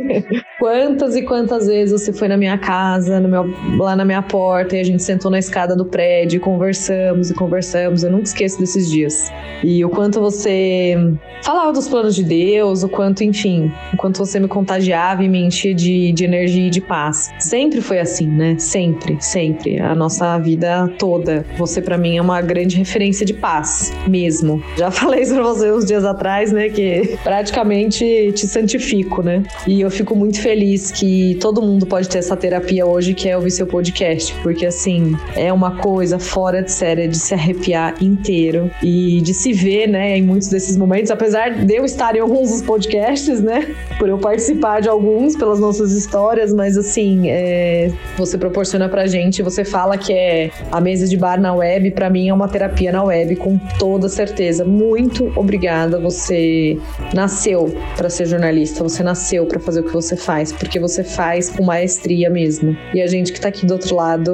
quantas 0.58 1.14
e 1.14 1.22
quantas 1.22 1.66
vezes 1.66 2.00
você 2.00 2.12
foi 2.12 2.28
na 2.28 2.36
minha 2.36 2.56
casa, 2.56 3.20
no 3.20 3.28
meu, 3.28 3.44
lá 3.76 3.94
na 3.94 4.04
minha 4.06 4.22
porta, 4.22 4.76
e 4.76 4.80
a 4.80 4.84
gente 4.84 5.02
sentou 5.02 5.30
na 5.30 5.38
escada 5.38 5.76
do 5.76 5.84
prédio, 5.84 6.40
conversamos 6.40 7.30
e 7.30 7.34
conversamos. 7.34 8.02
Eu 8.02 8.10
nunca 8.10 8.24
esqueço 8.24 8.58
desses 8.58 8.90
dias. 8.90 9.30
E 9.62 9.84
o 9.84 9.90
quanto 9.90 10.18
você 10.18 10.96
falava 11.42 11.72
dos 11.72 11.88
planos 11.88 12.14
de 12.14 12.24
Deus, 12.24 12.82
o 12.82 12.88
quanto, 12.88 13.22
enfim, 13.22 13.70
o 13.92 13.96
quanto 13.98 14.16
você 14.18 14.40
me 14.40 14.48
contagiava 14.48 15.22
e 15.22 15.28
me 15.28 15.42
enchia 15.42 15.74
de, 15.74 16.10
de 16.12 16.24
energia 16.24 16.68
e 16.68 16.70
de 16.70 16.80
paz. 16.80 17.30
Sempre 17.38 17.82
foi 17.82 17.98
assim, 17.98 18.26
né? 18.26 18.56
Sempre, 18.58 19.18
sempre. 19.20 19.78
A 19.78 19.94
nossa 19.94 20.38
vida 20.38 20.88
toda. 20.98 21.44
Você, 21.58 21.82
para 21.82 21.98
mim, 21.98 22.16
é 22.16 22.22
uma 22.22 22.40
grande 22.40 22.76
referência 22.76 23.26
de 23.26 23.34
paz, 23.34 23.57
mesmo. 24.06 24.62
Já 24.76 24.90
falei 24.92 25.22
isso 25.22 25.34
pra 25.34 25.42
você 25.42 25.70
uns 25.70 25.84
dias 25.84 26.04
atrás, 26.04 26.52
né? 26.52 26.68
Que 26.68 27.18
praticamente 27.22 28.32
te 28.32 28.46
santifico, 28.46 29.22
né? 29.22 29.42
E 29.66 29.80
eu 29.80 29.90
fico 29.90 30.14
muito 30.14 30.40
feliz 30.40 30.90
que 30.90 31.36
todo 31.40 31.62
mundo 31.62 31.86
pode 31.86 32.08
ter 32.08 32.18
essa 32.18 32.36
terapia 32.36 32.86
hoje, 32.86 33.14
que 33.14 33.28
é 33.28 33.36
ouvir 33.36 33.50
seu 33.50 33.66
podcast, 33.66 34.34
porque, 34.42 34.66
assim, 34.66 35.16
é 35.36 35.52
uma 35.52 35.76
coisa 35.76 36.18
fora 36.18 36.62
de 36.62 36.70
série 36.70 37.08
de 37.08 37.18
se 37.18 37.34
arrepiar 37.34 37.94
inteiro 38.02 38.70
e 38.82 39.20
de 39.20 39.34
se 39.34 39.52
ver, 39.52 39.86
né, 39.86 40.16
em 40.16 40.22
muitos 40.22 40.48
desses 40.48 40.76
momentos, 40.76 41.10
apesar 41.10 41.50
de 41.50 41.74
eu 41.74 41.84
estar 41.84 42.16
em 42.16 42.20
alguns 42.20 42.50
dos 42.50 42.62
podcasts, 42.62 43.40
né, 43.40 43.74
por 43.98 44.08
eu 44.08 44.18
participar 44.18 44.80
de 44.80 44.88
alguns 44.88 45.36
pelas 45.36 45.58
nossas 45.60 45.92
histórias, 45.92 46.52
mas 46.52 46.76
assim, 46.76 47.28
é, 47.30 47.90
você 48.16 48.36
proporciona 48.38 48.88
pra 48.88 49.06
gente, 49.06 49.42
você 49.42 49.64
fala 49.64 49.96
que 49.96 50.12
é 50.12 50.50
a 50.70 50.80
mesa 50.80 51.06
de 51.06 51.16
bar 51.16 51.40
na 51.40 51.54
web, 51.54 51.90
para 51.92 52.10
mim 52.10 52.28
é 52.28 52.34
uma 52.34 52.48
terapia 52.48 52.92
na 52.92 53.02
web, 53.02 53.36
com 53.36 53.47
toda 53.78 54.08
certeza. 54.08 54.64
Muito 54.64 55.32
obrigada, 55.36 56.00
você 56.00 56.76
nasceu 57.14 57.72
para 57.96 58.10
ser 58.10 58.26
jornalista, 58.26 58.82
você 58.82 59.02
nasceu 59.02 59.46
para 59.46 59.60
fazer 59.60 59.80
o 59.80 59.84
que 59.84 59.92
você 59.92 60.16
faz, 60.16 60.52
porque 60.52 60.80
você 60.80 61.04
faz 61.04 61.48
com 61.48 61.64
maestria 61.64 62.28
mesmo. 62.28 62.76
E 62.92 63.00
a 63.00 63.06
gente 63.06 63.32
que 63.32 63.40
tá 63.40 63.48
aqui 63.48 63.64
do 63.64 63.74
outro 63.74 63.94
lado, 63.94 64.32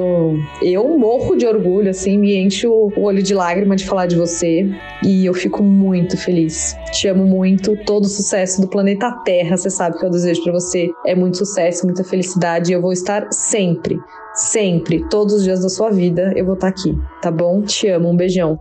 eu 0.61 0.97
morro 0.97 1.35
de 1.35 1.45
orgulho, 1.45 1.89
assim, 1.89 2.17
me 2.17 2.35
enche 2.35 2.67
o 2.67 2.91
olho 2.97 3.21
de 3.21 3.33
lágrima 3.33 3.75
de 3.75 3.85
falar 3.85 4.07
de 4.07 4.15
você 4.15 4.69
e 5.03 5.25
eu 5.25 5.33
fico 5.33 5.61
muito 5.61 6.17
feliz. 6.17 6.75
Te 6.91 7.07
amo 7.07 7.25
muito, 7.25 7.77
todo 7.85 8.05
o 8.05 8.09
sucesso 8.09 8.61
do 8.61 8.67
planeta 8.67 9.11
Terra, 9.23 9.57
você 9.57 9.69
sabe 9.69 9.97
que 9.97 10.05
eu 10.05 10.09
desejo 10.09 10.43
para 10.43 10.53
você 10.53 10.89
é 11.05 11.15
muito 11.15 11.37
sucesso, 11.37 11.85
muita 11.85 12.03
felicidade 12.03 12.71
e 12.71 12.73
eu 12.73 12.81
vou 12.81 12.91
estar 12.91 13.27
sempre, 13.31 13.99
sempre, 14.33 15.07
todos 15.09 15.33
os 15.35 15.43
dias 15.43 15.61
da 15.61 15.69
sua 15.69 15.89
vida, 15.89 16.33
eu 16.35 16.45
vou 16.45 16.55
estar 16.55 16.67
aqui, 16.67 16.97
tá 17.21 17.31
bom? 17.31 17.61
Te 17.61 17.87
amo, 17.89 18.09
um 18.09 18.15
beijão. 18.15 18.59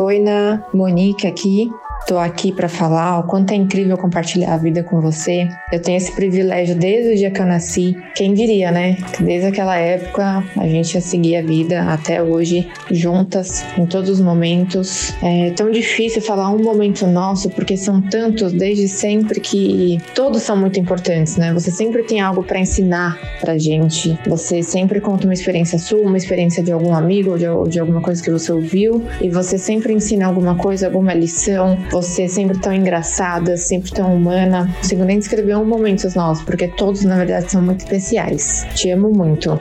Oi, 0.00 0.20
Na, 0.20 0.62
Monique 0.72 1.26
aqui. 1.26 1.72
Estou 2.00 2.18
aqui 2.18 2.52
para 2.52 2.68
falar 2.68 3.18
o 3.18 3.24
quanto 3.24 3.52
é 3.52 3.54
incrível 3.54 3.96
compartilhar 3.98 4.54
a 4.54 4.56
vida 4.56 4.82
com 4.82 4.98
você. 5.00 5.46
Eu 5.70 5.82
tenho 5.82 5.98
esse 5.98 6.10
privilégio 6.12 6.74
desde 6.74 7.12
o 7.12 7.16
dia 7.16 7.30
que 7.30 7.40
eu 7.40 7.44
nasci. 7.44 7.94
Quem 8.14 8.32
diria, 8.32 8.70
né? 8.70 8.96
Que 9.12 9.22
desde 9.22 9.48
aquela 9.48 9.76
época 9.76 10.42
a 10.56 10.66
gente 10.66 10.94
ia 10.94 11.00
seguir 11.02 11.36
a 11.36 11.42
vida 11.42 11.82
até 11.82 12.22
hoje, 12.22 12.66
juntas, 12.90 13.62
em 13.76 13.84
todos 13.84 14.08
os 14.08 14.20
momentos. 14.20 15.12
É 15.22 15.50
tão 15.50 15.70
difícil 15.70 16.22
falar 16.22 16.50
um 16.50 16.62
momento 16.62 17.06
nosso, 17.06 17.50
porque 17.50 17.76
são 17.76 18.00
tantos 18.00 18.52
desde 18.52 18.88
sempre 18.88 19.38
que 19.40 19.98
todos 20.14 20.42
são 20.42 20.56
muito 20.56 20.80
importantes, 20.80 21.36
né? 21.36 21.52
Você 21.52 21.70
sempre 21.70 22.04
tem 22.04 22.20
algo 22.20 22.42
para 22.42 22.58
ensinar 22.58 23.18
pra 23.40 23.58
gente. 23.58 24.18
Você 24.26 24.62
sempre 24.62 25.00
conta 25.00 25.26
uma 25.26 25.34
experiência 25.34 25.78
sua, 25.78 26.00
uma 26.00 26.16
experiência 26.16 26.62
de 26.62 26.72
algum 26.72 26.94
amigo 26.94 27.32
ou 27.32 27.36
de, 27.36 27.70
de 27.70 27.78
alguma 27.78 28.00
coisa 28.00 28.22
que 28.22 28.30
você 28.30 28.50
ouviu, 28.50 29.04
e 29.20 29.28
você 29.28 29.58
sempre 29.58 29.92
ensina 29.92 30.26
alguma 30.26 30.54
coisa, 30.54 30.86
alguma 30.86 31.12
lição 31.12 31.76
você 31.90 32.28
sempre 32.28 32.58
tão 32.58 32.72
engraçada, 32.72 33.56
sempre 33.56 33.90
tão 33.92 34.14
humana. 34.14 34.64
Não 34.64 34.72
consigo 34.74 35.04
nem 35.04 35.18
descrever 35.18 35.56
um 35.56 35.64
momento 35.64 36.06
nossos, 36.14 36.44
porque 36.44 36.68
todos 36.68 37.04
na 37.04 37.16
verdade 37.16 37.50
são 37.50 37.62
muito 37.62 37.80
especiais. 37.80 38.66
Te 38.74 38.90
amo 38.90 39.10
muito. 39.10 39.58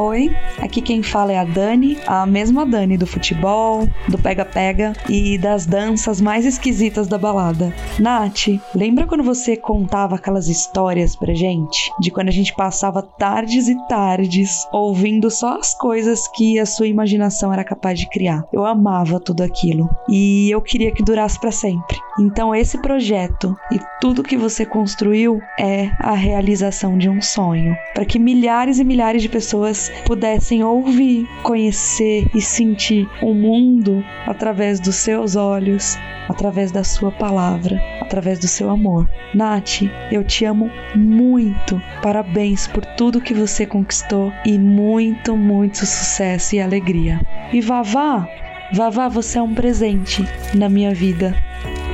Oi, 0.00 0.30
aqui 0.62 0.80
quem 0.80 1.02
fala 1.02 1.32
é 1.32 1.38
a 1.38 1.44
Dani, 1.44 1.98
a 2.06 2.24
mesma 2.24 2.64
Dani 2.64 2.96
do 2.96 3.04
futebol, 3.04 3.88
do 4.08 4.16
pega-pega 4.16 4.92
e 5.08 5.36
das 5.36 5.66
danças 5.66 6.20
mais 6.20 6.46
esquisitas 6.46 7.08
da 7.08 7.18
balada. 7.18 7.74
Nath, 7.98 8.46
lembra 8.72 9.08
quando 9.08 9.24
você 9.24 9.56
contava 9.56 10.14
aquelas 10.14 10.46
histórias 10.46 11.16
pra 11.16 11.34
gente? 11.34 11.90
De 11.98 12.12
quando 12.12 12.28
a 12.28 12.30
gente 12.30 12.54
passava 12.54 13.02
tardes 13.02 13.66
e 13.66 13.74
tardes 13.88 14.68
ouvindo 14.70 15.32
só 15.32 15.58
as 15.58 15.74
coisas 15.74 16.28
que 16.28 16.60
a 16.60 16.64
sua 16.64 16.86
imaginação 16.86 17.52
era 17.52 17.64
capaz 17.64 17.98
de 17.98 18.08
criar. 18.08 18.44
Eu 18.52 18.64
amava 18.64 19.18
tudo 19.18 19.42
aquilo 19.42 19.90
e 20.08 20.48
eu 20.48 20.62
queria 20.62 20.92
que 20.92 21.02
durasse 21.02 21.40
para 21.40 21.50
sempre. 21.50 21.98
Então 22.20 22.54
esse 22.54 22.78
projeto 22.78 23.56
e 23.72 23.80
tudo 24.00 24.22
que 24.22 24.36
você 24.36 24.64
construiu 24.64 25.40
é 25.58 25.90
a 25.98 26.12
realização 26.12 26.96
de 26.96 27.08
um 27.08 27.20
sonho, 27.20 27.76
para 27.94 28.04
que 28.04 28.16
milhares 28.16 28.78
e 28.78 28.84
milhares 28.84 29.22
de 29.22 29.28
pessoas 29.28 29.87
pudessem 30.04 30.62
ouvir, 30.62 31.26
conhecer 31.42 32.28
e 32.34 32.40
sentir 32.40 33.08
o 33.22 33.34
mundo 33.34 34.04
através 34.26 34.80
dos 34.80 34.96
seus 34.96 35.36
olhos, 35.36 35.96
através 36.28 36.70
da 36.70 36.84
sua 36.84 37.10
palavra, 37.10 37.80
através 38.00 38.38
do 38.38 38.48
seu 38.48 38.70
amor. 38.70 39.08
Nath, 39.34 39.82
eu 40.10 40.24
te 40.24 40.44
amo 40.44 40.70
muito. 40.94 41.80
Parabéns 42.02 42.66
por 42.66 42.84
tudo 42.84 43.20
que 43.20 43.34
você 43.34 43.66
conquistou 43.66 44.32
e 44.44 44.58
muito, 44.58 45.36
muito 45.36 45.78
sucesso 45.78 46.54
e 46.54 46.60
alegria. 46.60 47.20
E 47.52 47.60
Vavá, 47.60 48.28
Vavá, 48.72 49.08
você 49.08 49.38
é 49.38 49.42
um 49.42 49.54
presente 49.54 50.22
na 50.54 50.68
minha 50.68 50.94
vida. 50.94 51.34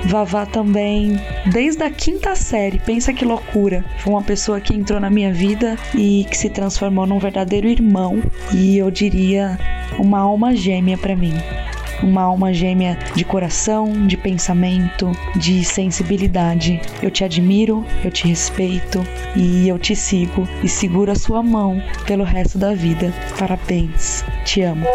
Vavá 0.07 0.45
também, 0.45 1.19
desde 1.51 1.83
a 1.83 1.91
quinta 1.91 2.35
série, 2.35 2.79
pensa 2.79 3.13
que 3.13 3.25
loucura. 3.25 3.85
Foi 3.99 4.13
uma 4.13 4.23
pessoa 4.23 4.61
que 4.61 4.75
entrou 4.75 5.01
na 5.01 5.09
minha 5.09 5.33
vida 5.33 5.77
e 5.95 6.27
que 6.31 6.37
se 6.37 6.51
transformou 6.51 7.07
num 7.07 7.19
verdadeiro 7.19 7.67
irmão 7.67 8.23
e 8.53 8.77
eu 8.77 8.91
diria 8.91 9.59
uma 9.99 10.21
alma 10.21 10.55
gêmea 10.55 10.99
para 10.99 11.17
mim 11.17 11.35
uma 12.05 12.23
alma 12.23 12.53
gêmea 12.53 12.99
de 13.15 13.25
coração, 13.25 14.07
de 14.07 14.17
pensamento, 14.17 15.11
de 15.37 15.65
sensibilidade. 15.65 16.81
Eu 17.03 17.11
te 17.11 17.25
admiro, 17.25 17.85
eu 18.05 18.11
te 18.11 18.29
respeito 18.29 19.05
e 19.35 19.69
eu 19.69 19.79
te 19.79 19.97
sigo 19.97 20.47
e 20.63 20.69
seguro 20.69 21.11
a 21.11 21.17
sua 21.17 21.43
mão 21.43 21.83
pelo 22.07 22.25
resto 22.25 22.59
da 22.59 22.75
vida. 22.75 23.13
Parabéns, 23.39 24.25
te 24.45 24.63
amo. 24.63 24.87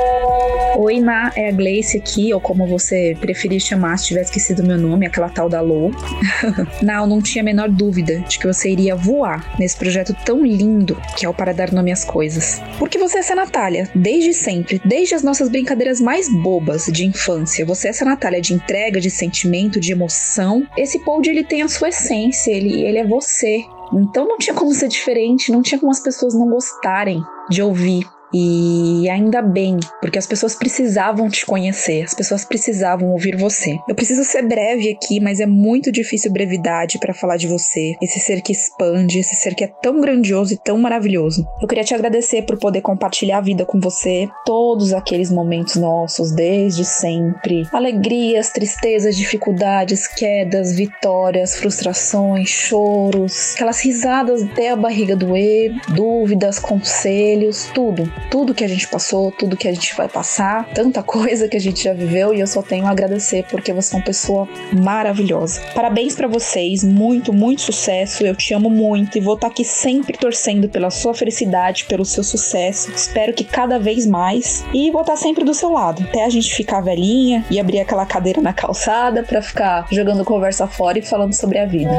Oi, 0.78 1.02
Ma, 1.02 1.32
é 1.36 1.50
a 1.50 1.52
Gleice 1.52 1.98
aqui, 1.98 2.34
ou 2.34 2.40
como 2.40 2.66
você 2.66 3.18
preferir 3.20 3.60
chamar 3.60 3.98
se 3.98 4.08
tivesse 4.08 4.30
esquecido 4.30 4.64
meu 4.64 4.78
nome, 4.78 5.06
aquela 5.06 5.28
tal 5.28 5.50
da 5.50 5.60
Lou. 5.60 5.92
não, 6.82 7.08
não 7.08 7.22
tinha 7.22 7.42
a 7.42 7.46
menor 7.46 7.70
dúvida 7.70 8.20
de 8.20 8.40
que 8.40 8.48
você 8.48 8.70
iria 8.70 8.96
voar 8.96 9.58
nesse 9.60 9.76
projeto 9.76 10.16
tão 10.24 10.46
lindo 10.46 10.96
que 11.18 11.26
é 11.26 11.30
o 11.30 11.34
Para 11.34 11.54
Dar 11.54 11.72
Nome 11.72 11.92
às 11.92 12.06
Coisas. 12.06 12.62
Porque 12.78 12.98
você 12.98 13.18
é 13.18 13.20
essa 13.20 13.36
Natália, 13.36 13.90
desde 13.96 14.34
sempre, 14.34 14.80
desde 14.86 15.16
as 15.16 15.24
nossas 15.24 15.50
brincadeiras 15.50 16.00
mais 16.00 16.30
bobas, 16.30 16.86
de 17.00 17.06
infância. 17.06 17.66
Você 17.66 17.88
é 17.88 17.90
essa 17.92 18.06
Natália 18.06 18.42
de 18.42 18.54
entrega, 18.54 19.00
de 19.00 19.10
sentimento, 19.10 19.80
de 19.80 19.92
emoção. 19.92 20.68
Esse 20.78 21.00
Pold 21.00 21.30
ele 21.30 21.44
tem 21.44 21.62
a 21.62 21.68
sua 21.68 21.90
essência, 21.90 22.52
ele, 22.52 22.84
ele 22.84 22.98
é 22.98 23.08
você. 23.08 23.64
Então 23.94 24.28
não 24.28 24.38
tinha 24.38 24.54
como 24.54 24.74
ser 24.74 24.88
diferente, 24.88 25.52
não 25.52 25.62
tinha 25.62 25.80
como 25.80 25.92
as 25.92 26.00
pessoas 26.00 26.34
não 26.34 26.50
gostarem 26.50 27.22
de 27.50 27.62
ouvir 27.62 28.06
e 28.34 29.10
ainda 29.10 29.42
bem, 29.42 29.78
porque 30.02 30.20
as 30.20 30.28
pessoas 30.28 30.56
precisavam 30.56 31.30
te 31.30 31.46
conhecer, 31.46 32.04
as 32.04 32.14
pessoas 32.14 32.46
precisavam 32.46 33.12
ouvir 33.12 33.36
você. 33.36 33.78
Eu 33.88 33.96
preciso 33.96 34.24
ser 34.24 34.44
breve 34.48 34.92
aqui, 34.92 35.20
mas 35.20 35.40
é 35.40 35.46
muito 35.46 35.92
difícil 35.92 36.32
brevidade 36.32 37.00
para 37.00 37.14
falar 37.14 37.38
de 37.38 37.48
você, 37.48 37.96
esse 38.02 38.20
ser 38.20 38.42
que 38.42 38.52
expande, 38.52 39.20
esse 39.20 39.36
ser 39.36 39.56
que 39.56 39.64
é 39.64 39.68
tão 39.82 40.00
grandioso 40.00 40.54
e 40.54 40.58
tão 40.58 40.78
maravilhoso. 40.78 41.48
Eu 41.62 41.68
queria 41.68 41.84
te 41.84 41.94
agradecer 41.94 42.44
por 42.44 42.58
poder 42.58 42.82
compartilhar 42.82 43.40
a 43.40 43.42
vida 43.42 43.66
com 43.66 43.80
você, 43.80 44.28
todos 44.46 44.94
aqueles 44.94 45.32
momentos 45.32 45.76
nossos 45.76 46.32
desde 46.32 46.86
sempre, 46.86 47.64
alegrias, 47.72 48.50
tristezas, 48.50 49.16
dificuldades, 49.16 50.08
quedas, 50.08 50.76
vitórias, 50.76 51.56
frustrações, 51.56 52.50
choros, 52.50 53.56
aquelas 53.56 53.82
risadas 53.82 54.44
até 54.44 54.70
a 54.70 54.76
barriga 54.76 55.16
doer, 55.16 55.74
dúvidas, 55.96 56.60
conselhos, 56.60 57.70
tudo 57.74 58.12
tudo 58.30 58.54
que 58.54 58.64
a 58.64 58.68
gente 58.68 58.88
passou, 58.88 59.32
tudo 59.32 59.58
que 59.58 59.68
a 59.68 59.74
gente 59.74 59.96
vai 59.96 60.08
passar, 60.08 60.68
tanta 60.74 61.02
coisa 61.02 61.48
que 61.48 61.58
a 61.58 61.60
gente 61.60 61.84
já 61.84 61.94
viveu 61.94 62.34
e 62.34 62.40
eu 62.40 62.48
só 62.48 62.62
tenho 62.62 62.86
a 62.86 62.92
agradecer 62.92 63.46
porque 63.50 63.74
você 63.74 63.96
é 63.96 63.98
uma 63.98 64.06
pessoa 64.06 64.48
maravilhosa. 64.74 65.62
Parabéns 65.74 66.16
para 66.16 66.28
vocês, 66.28 66.84
muito, 66.84 67.34
muito 67.34 67.62
sucesso. 67.62 68.26
Eu 68.26 68.36
te 68.36 68.54
amo 68.54 68.70
muito 68.70 69.18
e 69.18 69.22
vou 69.22 69.36
estar 69.36 69.48
tá 69.48 69.54
aqui 69.54 69.64
sempre 69.64 70.18
torcendo 70.18 70.70
pela 70.70 70.90
sua 70.90 71.14
felicidade, 71.14 71.86
pelo 71.86 72.06
seu 72.06 72.24
sucesso. 72.24 72.92
Espero 72.92 73.34
que 73.34 73.44
cada 73.44 73.80
vez 73.80 74.06
mais 74.06 74.64
e 74.74 74.92
vou 74.92 75.02
estar 75.02 75.14
tá 75.14 75.18
sempre 75.18 75.44
do 75.44 75.54
seu 75.54 75.72
lado, 75.72 76.04
até 76.04 76.26
a 76.26 76.30
gente 76.30 76.54
ficar 76.54 76.82
velhinha 76.82 77.46
e 77.50 77.60
abrir 77.60 77.80
aquela 77.80 78.06
cadeira 78.06 78.42
na 78.42 78.54
calçada 78.54 79.24
para 79.24 79.42
ficar 79.42 79.88
jogando 79.92 80.26
conversa 80.26 80.68
fora 80.68 81.00
e 81.00 81.02
falando 81.02 81.34
sobre 81.34 81.58
a 81.58 81.66
vida. 81.66 81.92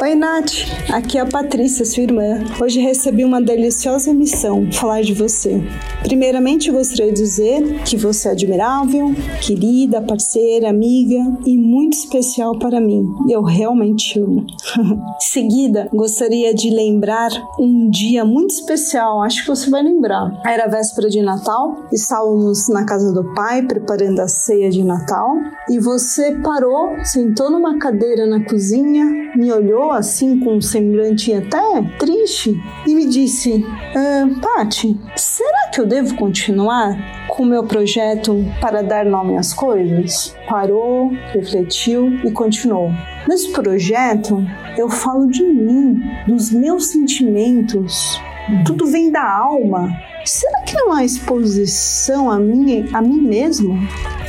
Oi, 0.00 0.14
Nath. 0.14 0.52
Aqui 0.92 1.18
é 1.18 1.20
a 1.20 1.26
Patrícia, 1.26 1.84
sua 1.84 2.02
irmã. 2.02 2.44
Hoje 2.60 2.80
recebi 2.80 3.24
uma 3.24 3.40
deliciosa 3.40 4.14
missão, 4.14 4.70
falar 4.72 5.02
de 5.02 5.12
você 5.12 5.29
você. 5.30 5.62
Primeiramente, 6.02 6.70
gostaria 6.70 7.12
de 7.12 7.20
dizer 7.20 7.82
que 7.84 7.96
você 7.96 8.28
é 8.28 8.32
admirável, 8.32 9.14
querida, 9.40 10.02
parceira, 10.02 10.68
amiga 10.68 11.16
e 11.46 11.56
muito 11.56 11.94
especial 11.94 12.58
para 12.58 12.80
mim. 12.80 13.06
Eu 13.28 13.42
realmente 13.42 14.18
amo. 14.18 14.40
em 14.40 15.20
seguida, 15.20 15.88
gostaria 15.92 16.52
de 16.52 16.70
lembrar 16.70 17.30
um 17.58 17.88
dia 17.88 18.24
muito 18.24 18.50
especial, 18.50 19.22
acho 19.22 19.42
que 19.42 19.48
você 19.48 19.70
vai 19.70 19.82
lembrar. 19.82 20.40
Era 20.44 20.68
véspera 20.68 21.08
de 21.08 21.22
Natal, 21.22 21.76
estávamos 21.92 22.68
na 22.68 22.84
casa 22.84 23.12
do 23.12 23.34
pai 23.34 23.62
preparando 23.62 24.20
a 24.20 24.28
ceia 24.28 24.70
de 24.70 24.82
Natal 24.82 25.36
e 25.68 25.78
você 25.78 26.36
parou, 26.42 26.96
sentou 27.04 27.50
numa 27.50 27.78
cadeira 27.78 28.26
na 28.26 28.44
cozinha, 28.44 29.04
me 29.36 29.52
olhou 29.52 29.92
assim 29.92 30.40
com 30.40 30.56
um 30.56 30.60
semblante 30.60 31.32
até 31.32 31.60
triste 31.98 32.60
e 32.86 32.94
me 32.94 33.06
disse: 33.06 33.64
ah, 33.94 34.28
Pati, 34.40 34.98
será 35.20 35.68
que 35.72 35.80
eu 35.80 35.86
devo 35.86 36.16
continuar 36.16 36.96
com 37.28 37.42
o 37.42 37.46
meu 37.46 37.64
projeto 37.64 38.44
para 38.60 38.82
dar 38.82 39.04
nome 39.04 39.36
às 39.36 39.52
coisas? 39.52 40.34
Parou, 40.48 41.10
refletiu 41.32 42.08
e 42.24 42.30
continuou. 42.30 42.90
Nesse 43.28 43.52
projeto, 43.52 44.42
eu 44.76 44.88
falo 44.88 45.26
de 45.26 45.42
mim, 45.42 46.02
dos 46.26 46.50
meus 46.50 46.86
sentimentos. 46.86 48.18
Tudo 48.64 48.86
vem 48.86 49.10
da 49.10 49.22
alma. 49.22 49.92
Será 50.24 50.60
que 50.62 50.74
não 50.74 50.92
há 50.92 51.04
exposição 51.04 52.30
a 52.30 52.38
mim, 52.38 52.88
a 52.92 53.00
mim 53.00 53.20
mesmo? 53.20 53.78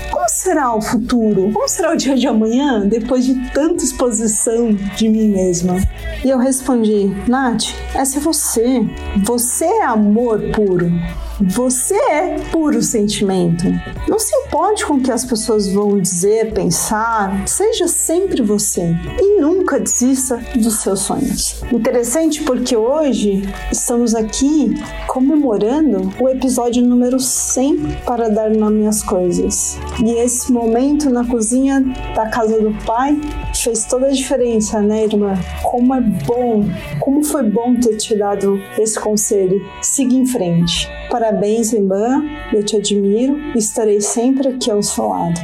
Como 0.09 0.29
será 0.29 0.73
o 0.73 0.81
futuro? 0.81 1.51
Como 1.51 1.67
será 1.67 1.93
o 1.93 1.97
dia 1.97 2.15
de 2.15 2.27
amanhã 2.27 2.87
depois 2.87 3.25
de 3.25 3.35
tanta 3.51 3.83
exposição 3.83 4.73
de 4.95 5.09
mim 5.09 5.29
mesma? 5.29 5.77
E 6.23 6.29
eu 6.29 6.37
respondi: 6.37 7.11
Nath, 7.27 7.73
essa 7.93 8.19
é 8.19 8.21
você. 8.21 8.85
Você 9.23 9.65
é 9.65 9.83
amor 9.83 10.39
puro. 10.53 10.91
Você 11.43 11.95
é 11.95 12.37
puro 12.51 12.83
sentimento. 12.83 13.65
Não 14.07 14.19
se 14.19 14.35
importe 14.35 14.85
com 14.85 14.95
o 14.95 15.01
que 15.01 15.11
as 15.11 15.25
pessoas 15.25 15.67
vão 15.67 15.99
dizer, 15.99 16.53
pensar. 16.53 17.47
Seja 17.47 17.87
sempre 17.87 18.43
você 18.43 18.95
e 19.19 19.41
nunca 19.41 19.79
desista 19.79 20.37
dos 20.55 20.81
seus 20.81 20.99
sonhos. 20.99 21.59
Interessante 21.71 22.43
porque 22.43 22.77
hoje 22.77 23.41
estamos 23.71 24.13
aqui 24.13 24.75
comemorando 25.07 25.80
o 26.19 26.29
episódio 26.29 26.85
número 26.85 27.19
100 27.19 28.03
para 28.05 28.29
dar 28.29 28.51
nome 28.51 28.85
às 28.85 29.01
coisas. 29.01 29.77
E 30.03 30.11
esse 30.13 30.51
momento 30.51 31.09
na 31.09 31.25
cozinha 31.25 31.81
da 32.15 32.29
casa 32.29 32.61
do 32.61 32.71
pai 32.85 33.19
fez 33.55 33.85
toda 33.85 34.07
a 34.07 34.11
diferença, 34.11 34.81
né, 34.81 35.05
irmã? 35.05 35.33
Como 35.63 35.93
é 35.95 36.01
bom, 36.01 36.65
como 36.99 37.23
foi 37.23 37.43
bom 37.43 37.75
ter 37.75 37.97
te 37.97 38.15
dado 38.15 38.61
esse 38.77 38.99
conselho. 38.99 39.61
Siga 39.81 40.13
em 40.13 40.25
frente. 40.25 40.89
Parabéns, 41.09 41.73
irmã. 41.73 42.23
Eu 42.53 42.63
te 42.63 42.77
admiro 42.77 43.37
e 43.55 43.57
estarei 43.57 43.99
sempre 44.01 44.49
aqui 44.49 44.69
ao 44.69 44.83
seu 44.83 45.07
lado. 45.07 45.39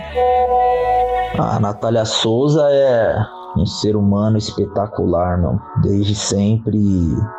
A 1.37 1.59
Natália 1.59 2.05
Souza 2.05 2.67
é 2.69 3.15
um 3.57 3.65
ser 3.65 3.95
humano 3.95 4.37
espetacular, 4.37 5.39
meu. 5.39 5.59
Desde 5.81 6.15
sempre 6.15 6.79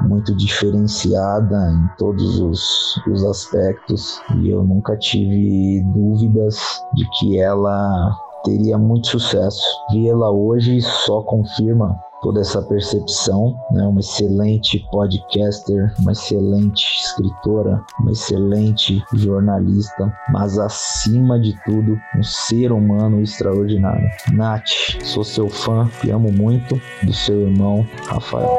muito 0.02 0.35
diferenciada 0.37 1.70
em 1.70 1.96
todos 1.96 2.40
os, 2.40 3.00
os 3.11 3.24
aspectos. 3.24 4.20
E 4.37 4.50
eu 4.50 4.64
nunca 4.64 4.96
tive 4.96 5.83
dúvidas 5.94 6.83
de 6.94 7.09
que 7.18 7.40
ela 7.40 8.16
teria 8.44 8.78
muito 8.78 9.09
sucesso. 9.09 9.62
Vê-la 9.92 10.31
hoje 10.31 10.81
só 10.81 11.22
confirma 11.22 11.98
toda 12.20 12.40
essa 12.40 12.61
percepção, 12.62 13.57
né? 13.72 13.83
Uma 13.87 14.00
excelente 14.00 14.78
podcaster, 14.90 15.92
uma 16.00 16.12
excelente 16.12 16.85
escritora, 17.02 17.81
uma 18.00 18.12
excelente 18.12 19.02
jornalista, 19.14 20.12
mas 20.33 20.59
acima 20.59 21.38
de 21.38 21.54
tudo, 21.64 21.98
um 22.16 22.22
ser 22.22 22.72
humano 22.72 23.20
extraordinário. 23.20 24.09
Nath, 24.33 24.68
sou 25.02 25.24
seu 25.24 25.48
fã, 25.48 25.88
te 26.00 26.11
amo 26.11 26.33
muito, 26.33 26.81
do 27.02 27.12
seu 27.12 27.42
irmão 27.42 27.87
Rafael. 28.07 28.57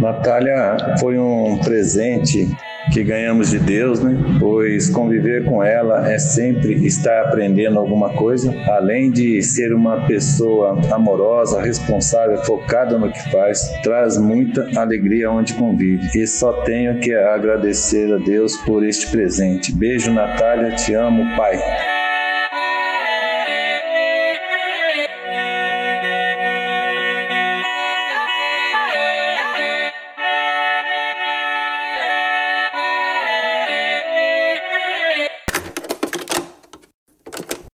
Natália 0.00 0.96
foi 0.98 1.18
um 1.18 1.58
presente 1.58 2.48
que 2.90 3.04
ganhamos 3.04 3.50
de 3.50 3.58
Deus, 3.58 4.02
né? 4.02 4.16
Pois 4.38 4.90
conviver 4.90 5.44
com 5.44 5.62
ela 5.62 6.10
é 6.10 6.18
sempre 6.18 6.84
estar 6.86 7.26
aprendendo 7.26 7.78
alguma 7.78 8.10
coisa, 8.10 8.52
além 8.68 9.10
de 9.10 9.42
ser 9.42 9.72
uma 9.72 10.06
pessoa 10.06 10.80
amorosa, 10.92 11.60
responsável, 11.60 12.38
focada 12.44 12.98
no 12.98 13.10
que 13.10 13.30
faz, 13.30 13.60
traz 13.82 14.18
muita 14.18 14.68
alegria 14.76 15.30
onde 15.30 15.54
convive. 15.54 16.08
E 16.14 16.26
só 16.26 16.52
tenho 16.64 16.98
que 16.98 17.14
agradecer 17.14 18.12
a 18.12 18.18
Deus 18.18 18.56
por 18.58 18.84
este 18.84 19.10
presente. 19.10 19.72
Beijo, 19.74 20.12
Natália, 20.12 20.74
te 20.74 20.94
amo, 20.94 21.24
Pai. 21.36 21.58